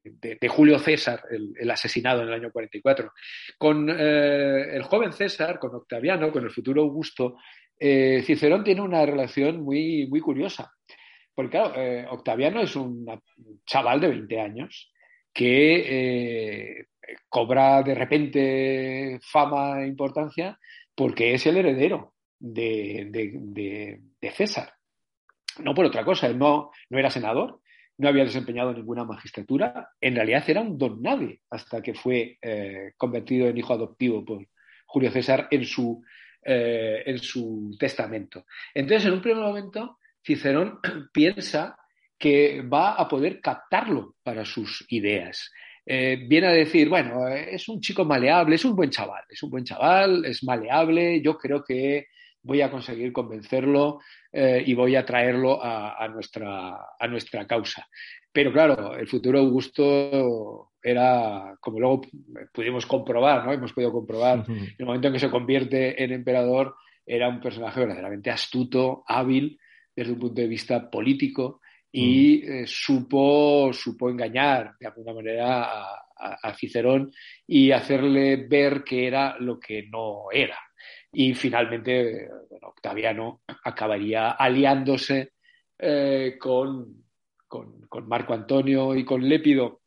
[0.49, 3.11] Julio César, el, asesinado en el año 44.
[3.57, 7.37] Con el joven César, con Octaviano, con el futuro Augusto,
[7.79, 10.71] Cicerón tiene una relación muy, muy curiosa.
[11.33, 13.05] Porque, claro, Octaviano es un
[13.65, 14.91] chaval de 20 años
[15.33, 16.85] que
[17.29, 20.57] cobra de repente fama e importancia
[20.95, 23.99] porque es el heredero de,
[24.33, 24.73] César.
[25.59, 27.61] No por otra cosa, no, no era senador,
[27.97, 32.93] no había desempeñado ninguna magistratura, en realidad era un don nadie hasta que fue eh,
[32.97, 34.47] convertido en hijo adoptivo por
[34.85, 36.03] Julio César en su,
[36.43, 38.45] eh, en su testamento.
[38.73, 40.79] Entonces, en un primer momento, Cicerón
[41.13, 41.77] piensa
[42.17, 45.51] que va a poder captarlo para sus ideas.
[45.85, 49.49] Eh, viene a decir, bueno, es un chico maleable, es un buen chaval, es un
[49.49, 52.07] buen chaval, es maleable, yo creo que
[52.43, 53.99] voy a conseguir convencerlo
[54.31, 57.87] eh, y voy a traerlo a, nuestra, a nuestra causa.
[58.31, 62.01] Pero claro, el futuro Augusto era, como luego
[62.53, 63.51] pudimos comprobar, ¿no?
[63.51, 66.75] Hemos podido comprobar, en el momento en que se convierte en emperador,
[67.05, 69.59] era un personaje verdaderamente astuto, hábil
[69.95, 71.61] desde un punto de vista político,
[71.91, 72.51] y mm.
[72.51, 77.11] eh, supo, supo engañar de alguna manera a, Cicerón
[77.47, 80.57] y hacerle ver que era lo que no era.
[81.11, 82.29] Y finalmente
[82.61, 85.33] Octaviano acabaría aliándose
[85.79, 87.05] eh, con,
[87.47, 89.81] con, Marco Antonio y con Lépido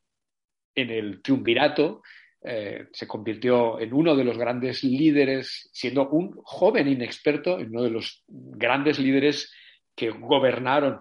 [0.74, 2.02] en el triunvirato.
[2.42, 7.84] Eh, se convirtió en uno de los grandes líderes, siendo un joven inexperto, en uno
[7.84, 9.52] de los grandes líderes
[9.94, 11.00] que gobernaron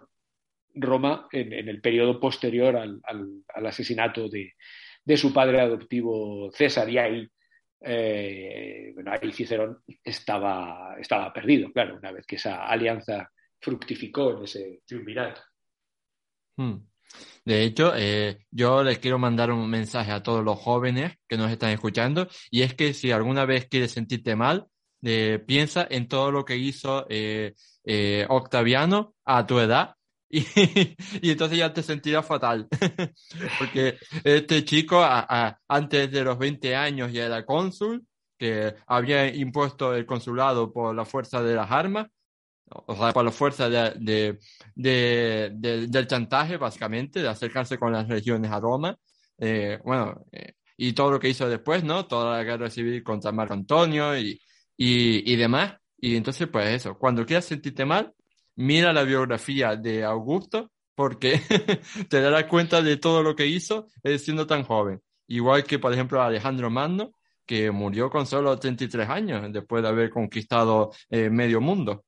[0.75, 3.01] Roma en, el periodo posterior al,
[3.65, 4.53] asesinato de,
[5.17, 6.89] su padre adoptivo César.
[6.89, 7.27] Y ahí,
[7.81, 14.43] eh, bueno, ahí Cicerón estaba, estaba perdido, claro, una vez que esa alianza fructificó en
[14.43, 15.41] ese triunvirato.
[16.57, 16.77] Hmm.
[17.45, 21.51] De hecho, eh, yo les quiero mandar un mensaje a todos los jóvenes que nos
[21.51, 24.67] están escuchando y es que si alguna vez quieres sentirte mal,
[25.03, 27.05] eh, piensa en todo lo que hizo
[28.29, 29.95] Octaviano a tu edad
[31.21, 32.67] y, entonces ya te sentirás fatal.
[33.59, 34.99] Porque este chico,
[35.67, 38.03] antes de los 20 años, ya era cónsul,
[38.35, 42.07] que había impuesto el consulado por la fuerza de las armas,
[42.65, 44.39] o sea, por la fuerza de,
[44.75, 48.97] del chantaje, básicamente, de acercarse con las regiones a Roma.
[49.37, 52.07] Eh, bueno, eh, y todo lo que hizo después, ¿no?
[52.07, 54.41] Toda la guerra civil contra Marco Antonio y,
[54.75, 55.75] y, y demás.
[55.97, 58.13] Y entonces, pues eso, cuando quieras sentirte mal,
[58.55, 61.39] mira la biografía de Augusto porque
[62.09, 63.87] te darás cuenta de todo lo que hizo
[64.17, 65.01] siendo tan joven.
[65.27, 67.13] Igual que, por ejemplo, Alejandro Magno,
[67.45, 72.05] que murió con solo 33 años después de haber conquistado eh, medio mundo.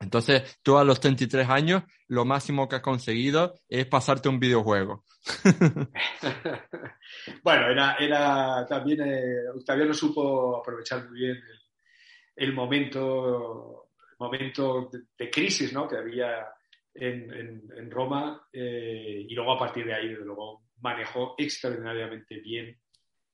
[0.00, 5.04] Entonces, tú a los 33 años, lo máximo que has conseguido es pasarte un videojuego.
[7.44, 11.40] bueno, era, era también, eh, no supo aprovechar muy bien
[12.34, 13.91] el momento
[14.22, 15.88] momento de, crisis ¿no?
[15.88, 16.46] que había
[16.94, 22.78] en, Roma eh, y luego a partir de ahí, desde luego, manejó extraordinariamente bien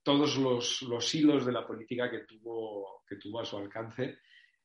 [0.02, 4.18] todos los, hilos de la política que tuvo, que tuvo a su alcance.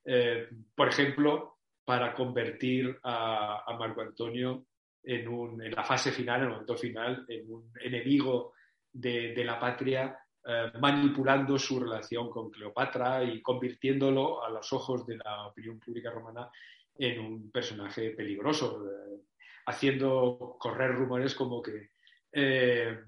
[0.05, 4.65] Eh, por ejemplo, para convertir a, Marco Antonio
[5.03, 8.53] en, un, en, la fase final, en el momento final, en un enemigo
[8.91, 15.05] de, de la patria eh, manipulando su relación con Cleopatra y convirtiéndolo a los ojos
[15.05, 16.51] de la opinión pública romana
[16.97, 19.21] en un personaje peligroso, eh,
[19.67, 21.91] haciendo correr rumores como que,
[22.33, 22.99] eh,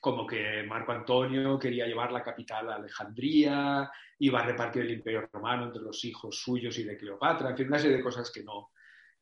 [0.00, 3.90] como que Marco Antonio quería llevar la capital a Alejandría,
[4.20, 7.66] iba a repartir el imperio romano entre los hijos suyos y de Cleopatra, en fin,
[7.66, 8.70] una serie de cosas que no,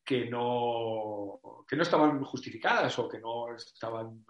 [0.04, 4.24] que no, que no estaban justificadas o que no estaban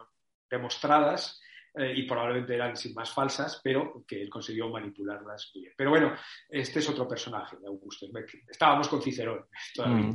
[0.48, 1.42] demostradas
[1.78, 5.72] eh, y probablemente eran sin más falsas, pero que él consiguió manipularlas bien.
[5.76, 6.14] Pero bueno,
[6.48, 8.06] este es otro personaje de Augusto.
[8.48, 9.44] Estábamos con Cicerón
[9.84, 10.12] mm,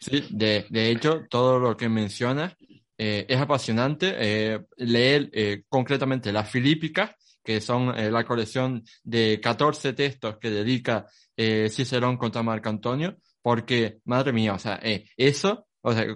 [0.00, 2.56] sí, de, de, hecho, todo lo que mencionas
[2.98, 4.12] eh, es apasionante.
[4.18, 5.30] Eh, leer
[5.68, 7.12] concretamente las Filípicas,
[7.44, 11.06] que son la colección de 14 textos que dedica
[11.36, 14.80] Cicerón contra Marco Antonio, porque, madre mía, o sea,
[15.16, 16.06] eso o sea,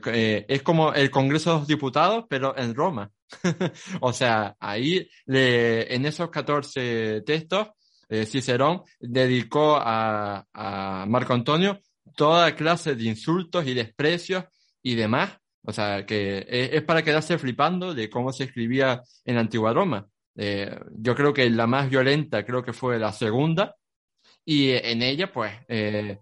[0.48, 3.12] es como el Congreso de los Diputados, pero en Roma.
[4.00, 7.68] o sea, ahí en esos 14 textos,
[8.08, 10.44] eh, Cicerón dedicó a,
[11.06, 11.80] Marco Antonio
[12.16, 14.44] toda clase de insultos y desprecios
[14.82, 15.36] y demás.
[15.62, 20.08] O sea, que es, para quedarse flipando de cómo se escribía en la antigua Roma.
[20.36, 23.76] Eh, yo creo que la más violenta creo que fue la segunda.
[24.44, 26.20] Y en ella, pues, eh,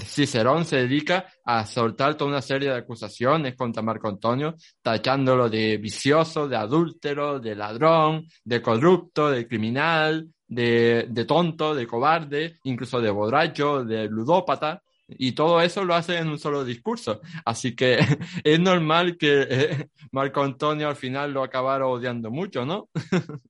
[0.00, 5.78] Cicerón se dedica a soltar toda una serie de acusaciones contra Marco Antonio, tachándolo de
[5.78, 13.00] vicioso, de adúltero, de ladrón, de corrupto, de criminal, de, de tonto, de cobarde, incluso
[13.00, 14.80] de borracho, de ludópata.
[15.08, 17.20] Y todo eso lo hace en un solo discurso.
[17.44, 17.98] Así que
[18.44, 22.90] es normal que eh, Marco Antonio al final lo acabara odiando mucho, ¿no?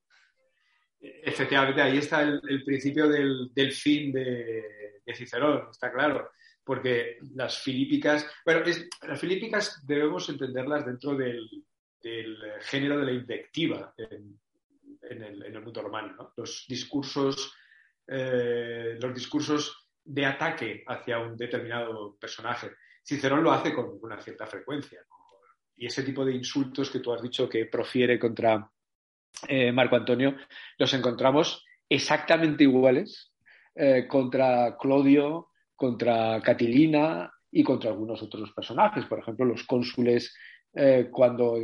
[1.01, 4.78] Efectivamente, ahí está el, principio del, del fin de,
[5.15, 6.31] Cicerón, está claro,
[6.65, 8.63] porque las filípicas, bueno,
[9.03, 11.49] las filípicas debemos entenderlas dentro del,
[12.61, 14.39] género de la invectiva en,
[15.23, 17.55] el, mundo romano, los discursos,
[18.07, 22.73] eh, los discursos de ataque hacia un determinado personaje.
[23.03, 25.01] Cicerón lo hace con una cierta frecuencia,
[25.79, 28.71] y ese tipo de insultos que tú has dicho que profiere contra
[29.47, 30.37] eh, Marco Antonio,
[30.77, 33.28] los encontramos exactamente iguales
[33.79, 39.05] eh, contra Clodio, contra Catilina y contra algunos otros personajes.
[39.07, 40.35] Por ejemplo, los cónsules
[40.75, 41.57] eh, cuando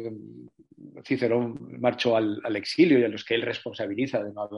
[1.05, 4.49] Cicerón marchó al, exilio y a los que él responsabiliza de no,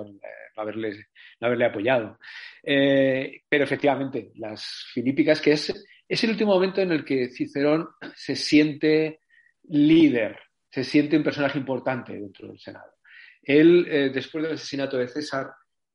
[0.56, 2.18] haberle, apoyado.
[2.62, 8.36] pero efectivamente, las filípicas, que es, es el último momento en el que Cicerón se
[8.36, 9.20] siente
[9.68, 10.38] líder,
[10.70, 12.92] se siente un personaje importante dentro del Senado.
[13.42, 15.46] Él, eh, después del asesinato de César,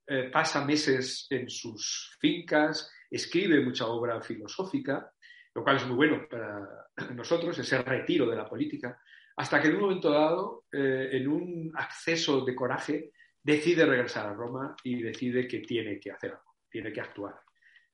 [0.08, 5.12] eh, pasa meses en sus fincas, escribe mucha obra filosófica,
[5.54, 9.00] lo cual es muy bueno para nosotros, ese retiro de la política,
[9.38, 14.34] hasta que en un momento dado, eh, en un acceso de coraje, decide regresar a
[14.34, 17.40] Roma y decide que tiene que hacer algo, tiene que actuar,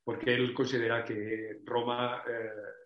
[0.03, 2.21] porque él considera que Roma,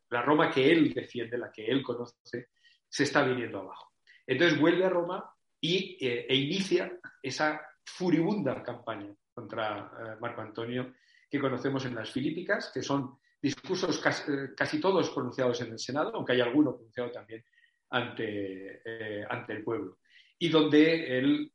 [0.09, 2.49] la Roma que él defiende, la que él conoce,
[2.87, 3.93] se está viniendo abajo.
[4.27, 6.91] Entonces vuelve a Roma y, eh, e inicia
[7.21, 7.61] esa
[7.97, 10.93] furibunda campaña contra eh, Marco Antonio
[11.29, 16.11] que conocemos en las Filípicas, que son discursos casi, eh, todos pronunciados en el Senado,
[16.13, 17.43] aunque hay alguno pronunciado también
[17.89, 18.81] ante,
[19.29, 19.99] ante el pueblo,
[20.39, 21.51] y donde él,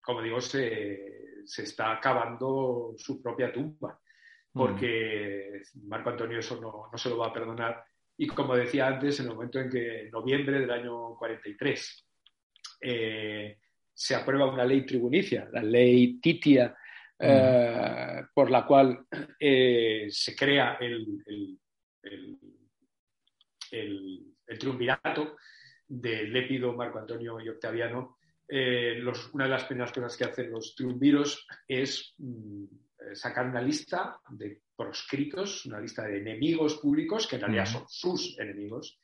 [0.00, 3.98] como digo, se, se, está cavando su propia tumba,
[4.52, 7.84] porque Marco Antonio eso no, no, se lo va a perdonar.
[8.16, 12.06] Y como decía antes, en el momento en que en noviembre del año 43
[12.82, 13.58] eh,
[14.00, 16.74] se aprueba una ley tribunicia, la ley Titia,
[17.18, 19.06] eh, por la cual
[19.38, 21.22] eh, se crea el,
[23.70, 25.36] el, triunvirato
[25.86, 28.16] de Lépido, Marco Antonio y Octaviano.
[28.48, 32.64] una de las primeras cosas que hacen los triunviros es mm,
[33.12, 38.38] sacar una lista de proscritos, una lista de enemigos públicos, que en realidad son sus
[38.38, 38.98] enemigos,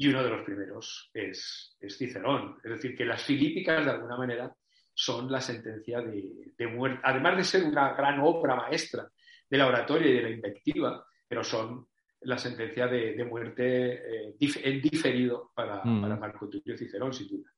[0.00, 2.56] y uno de los primeros es, Cicerón.
[2.64, 4.50] Es decir, que las filípicas, de alguna manera,
[4.94, 9.10] son la sentencia de, muerte, además de ser una gran obra maestra
[9.50, 11.86] de la oratoria y de la invectiva, pero son
[12.22, 16.00] la sentencia de, muerte eh, en diferido para, mm.
[16.00, 17.50] para, Marco Tulio Cicerón, sin duda.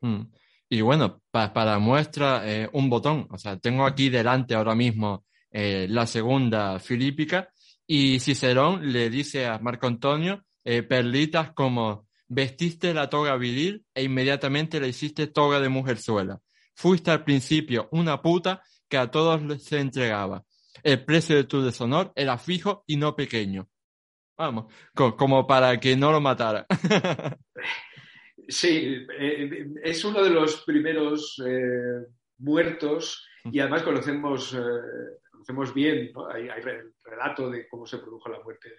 [0.00, 0.22] Mm.
[0.70, 5.86] Y bueno, para muestra eh, un botón, o sea, tengo aquí delante ahora mismo eh,
[5.90, 7.52] la segunda filípica
[7.86, 14.04] y Cicerón le dice a Marco Antonio eh, perlitas como vestiste la toga viril e
[14.04, 16.40] inmediatamente le hiciste toga de mujerzuela.
[16.74, 20.44] Fuiste al principio una puta que a todos se entregaba.
[20.82, 23.68] El precio de tu deshonor era fijo y no pequeño.
[24.36, 26.66] Vamos, como para que no lo matara.
[28.48, 32.06] sí, eh, es uno de los primeros eh,
[32.38, 34.56] muertos y además conocemos,
[35.30, 36.62] conocemos bien, hay, hay,
[37.04, 38.76] relato de cómo se produjo la muerte de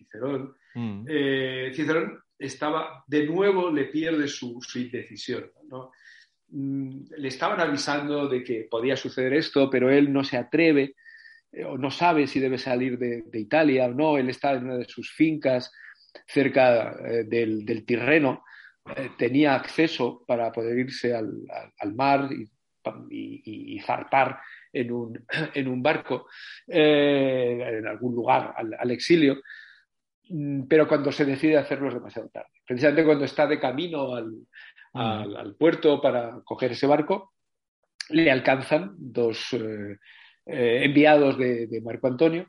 [0.00, 0.56] Cicerón.
[0.74, 1.04] Mm.
[1.08, 5.50] Eh, Cicerón estaba, de nuevo le pierde su, indecisión.
[6.48, 10.94] Mm, le estaban avisando de que podía suceder esto, pero él no se atreve
[11.52, 14.16] eh, o no sabe si debe salir de, Italia o no.
[14.16, 15.70] Él está en una de sus fincas
[16.26, 18.44] cerca eh, del, Tirreno.
[18.96, 21.46] Eh, tenía acceso para poder irse al,
[21.94, 22.30] mar
[23.10, 24.40] y, zarpar
[24.72, 26.26] en un, en un barco
[26.66, 29.42] en algún lugar al exilio.
[30.30, 32.50] Mm, pero cuando se decide hacerlo es demasiado tarde.
[32.64, 34.46] Precisamente cuando está de camino al,
[34.94, 35.54] mm.
[35.58, 37.34] puerto para coger ese barco,
[38.10, 39.98] le alcanzan dos eh,
[40.46, 42.48] eh, enviados de, Marco Antonio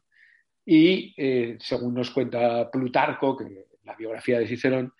[0.65, 4.93] y, eh, según nos cuenta Plutarco, que la biografía de Cicerón,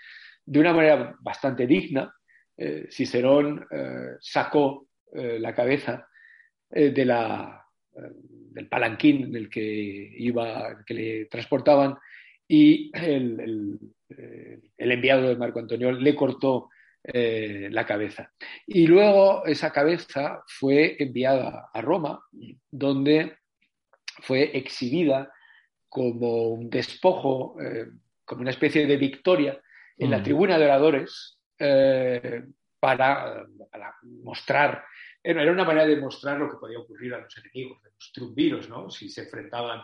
[0.43, 2.13] de una manera bastante digna,
[2.91, 3.65] Cicerón
[4.19, 6.07] sacó la cabeza
[6.69, 11.97] de la, del palanquín en el que iba, que le transportaban
[12.53, 13.79] y el,
[14.77, 16.67] enviado de Marco Antonio le cortó
[17.01, 18.33] eh, la cabeza.
[18.67, 22.21] Y luego esa cabeza fue enviada a Roma,
[22.69, 23.37] donde
[24.19, 25.31] fue exhibida
[25.87, 27.87] como un despojo, eh,
[28.25, 29.57] como una especie de victoria
[29.97, 30.23] en la mm.
[30.23, 32.43] tribuna de oradores eh,
[32.81, 33.45] para,
[34.23, 34.83] mostrar,
[35.23, 38.67] era una manera de mostrar lo que podía ocurrir a los enemigos, de los triunviros,
[38.67, 38.89] ¿no?
[38.89, 39.83] si se enfrentaban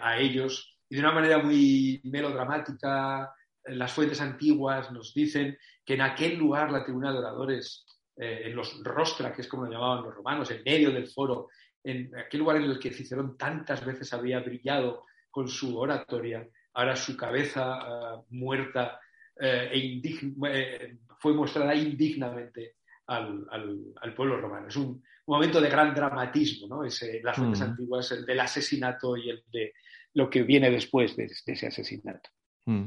[0.00, 3.32] a ellos y de una manera muy melodramática.
[3.64, 7.84] Las fuentes antiguas nos dicen que en aquel lugar la tribuna de oradores,
[8.16, 11.48] eh, en los rostra, que es como lo llamaban los romanos, en medio del foro,
[11.84, 16.96] en aquel lugar en el que Cicerón tantas veces había brillado con su oratoria, ahora
[16.96, 18.98] su cabeza eh, muerta
[19.38, 24.68] eh, e fue mostrada indignamente al, pueblo romano.
[24.68, 26.82] Es un, momento de gran dramatismo, ¿no?
[26.82, 27.62] las fuentes mm.
[27.62, 29.74] antiguas, el del asesinato y el de
[30.18, 32.28] lo que viene después de, ese asesinato.
[32.66, 32.86] Mm.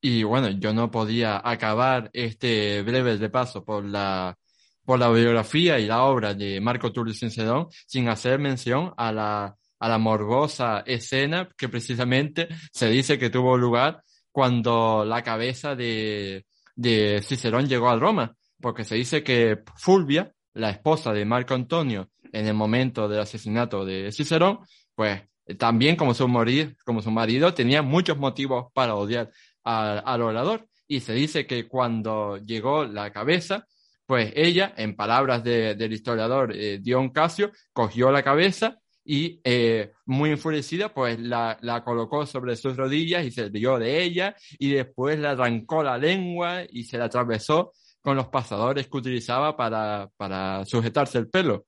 [0.00, 4.36] Y bueno, yo no podía acabar este breve repaso por la,
[4.84, 9.56] por la biografía y la obra de Marco Tulio Cicerón sin hacer mención a la,
[9.78, 14.02] a la morbosa escena que precisamente se dice que tuvo lugar
[14.32, 16.44] cuando la cabeza de,
[16.74, 22.10] de Cicerón llegó a Roma, porque se dice que Fulvia, la esposa de Marco Antonio,
[22.32, 24.58] en el momento del asesinato de Cicerón,
[24.96, 25.22] pues
[25.58, 29.30] también como su, morir, como su marido tenía muchos motivos para odiar
[29.64, 30.68] al orador.
[30.86, 33.66] Y se dice que cuando llegó la cabeza,
[34.06, 40.30] pues ella, en palabras del historiador eh, Dion Casio, cogió la cabeza y eh, muy
[40.30, 45.28] enfurecida, pues la, colocó sobre sus rodillas y se rió de ella y después le
[45.28, 51.18] arrancó la lengua y se la atravesó con los pasadores que utilizaba para, para sujetarse
[51.18, 51.66] el pelo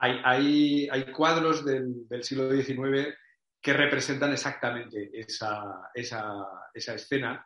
[0.00, 3.14] hay, hay, cuadros del, siglo XIX
[3.60, 5.90] que representan exactamente esa,
[6.74, 7.44] escena,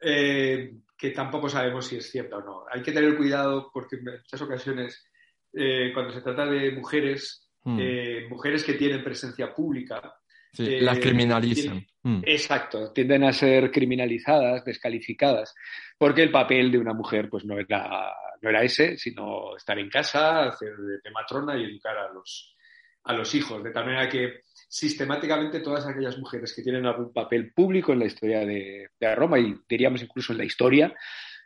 [0.00, 2.64] eh, que tampoco sabemos si es cierta o no.
[2.70, 5.04] Hay que tener cuidado porque en muchas ocasiones,
[5.52, 7.78] eh, cuando se trata de mujeres, hmm.
[7.80, 10.14] eh, mujeres que tienen presencia pública,
[10.58, 11.84] las criminalizan.
[12.02, 12.22] Hmm.
[12.24, 15.52] Exacto, tienden a ser criminalizadas, descalificadas,
[15.98, 19.88] porque el papel de una mujer pues no era no era ese, sino estar en
[19.88, 22.56] casa, hacer de matrona y educar a los,
[23.06, 23.62] a los hijos.
[23.62, 28.06] De tal manera que sistemáticamente todas aquellas mujeres que tienen algún papel público en la
[28.06, 30.94] historia de, Roma y diríamos incluso en la historia,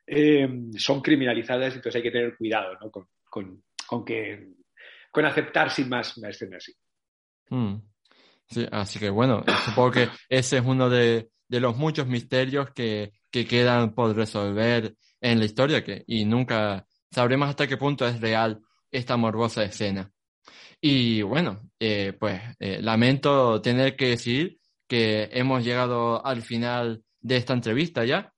[0.07, 2.77] eh, son criminalizadas, entonces hay que tener cuidado
[3.31, 4.49] con, que,
[5.11, 6.75] con aceptar sin más una escena así.
[8.47, 11.29] Sí, así que bueno, supongo que ese es uno de,
[11.59, 17.49] los muchos misterios que, que quedan por resolver en la historia que, y nunca sabremos
[17.49, 18.61] hasta qué punto es real
[18.91, 20.11] esta morbosa escena.
[20.81, 24.59] Y bueno, eh, pues eh, lamento tener que decir
[24.89, 28.33] que hemos llegado al final de esta entrevista ya.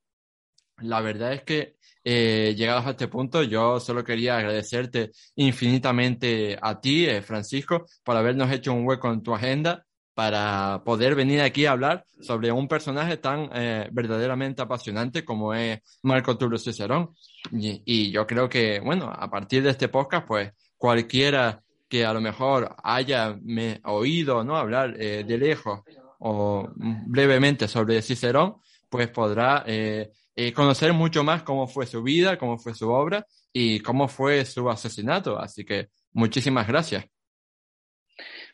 [0.77, 6.81] La verdad es que eh, llegados a este punto, yo solo quería agradecerte infinitamente a
[6.81, 11.71] ti, Francisco, por habernos hecho un hueco en tu agenda para poder venir aquí a
[11.71, 17.15] hablar sobre un personaje tan eh, verdaderamente apasionante como es Marco Tulio Cicerón.
[17.51, 22.21] Y, yo creo que, bueno, a partir de este podcast, pues cualquiera que a lo
[22.21, 23.37] mejor haya
[23.85, 24.55] oído ¿no?
[24.55, 25.81] hablar eh, de lejos
[26.19, 28.55] o brevemente sobre Cicerón,
[28.89, 30.11] pues podrá eh,
[30.55, 34.69] conocer mucho más cómo fue su vida, cómo fue su obra y cómo fue su
[34.69, 35.39] asesinato.
[35.39, 37.12] Así que muchísimas gracias.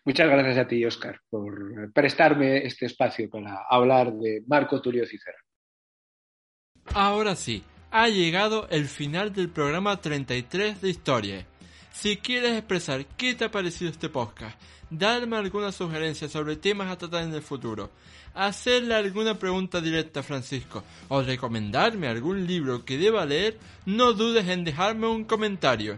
[0.06, 5.42] Muchas gracias a ti, Oscar, por prestarme este espacio para hablar de Marco Tulio Cicerón.
[6.94, 11.46] Ahora sí, ha llegado el final del programa 33 de Historia.
[11.92, 14.60] Si quieres expresar qué te ha parecido este podcast,
[14.90, 17.92] darme alguna sugerencia sobre temas a tratar en el futuro,
[18.34, 24.48] hacerle alguna pregunta directa a Francisco o recomendarme algún libro que deba leer, no dudes
[24.48, 25.98] en dejarme un comentario.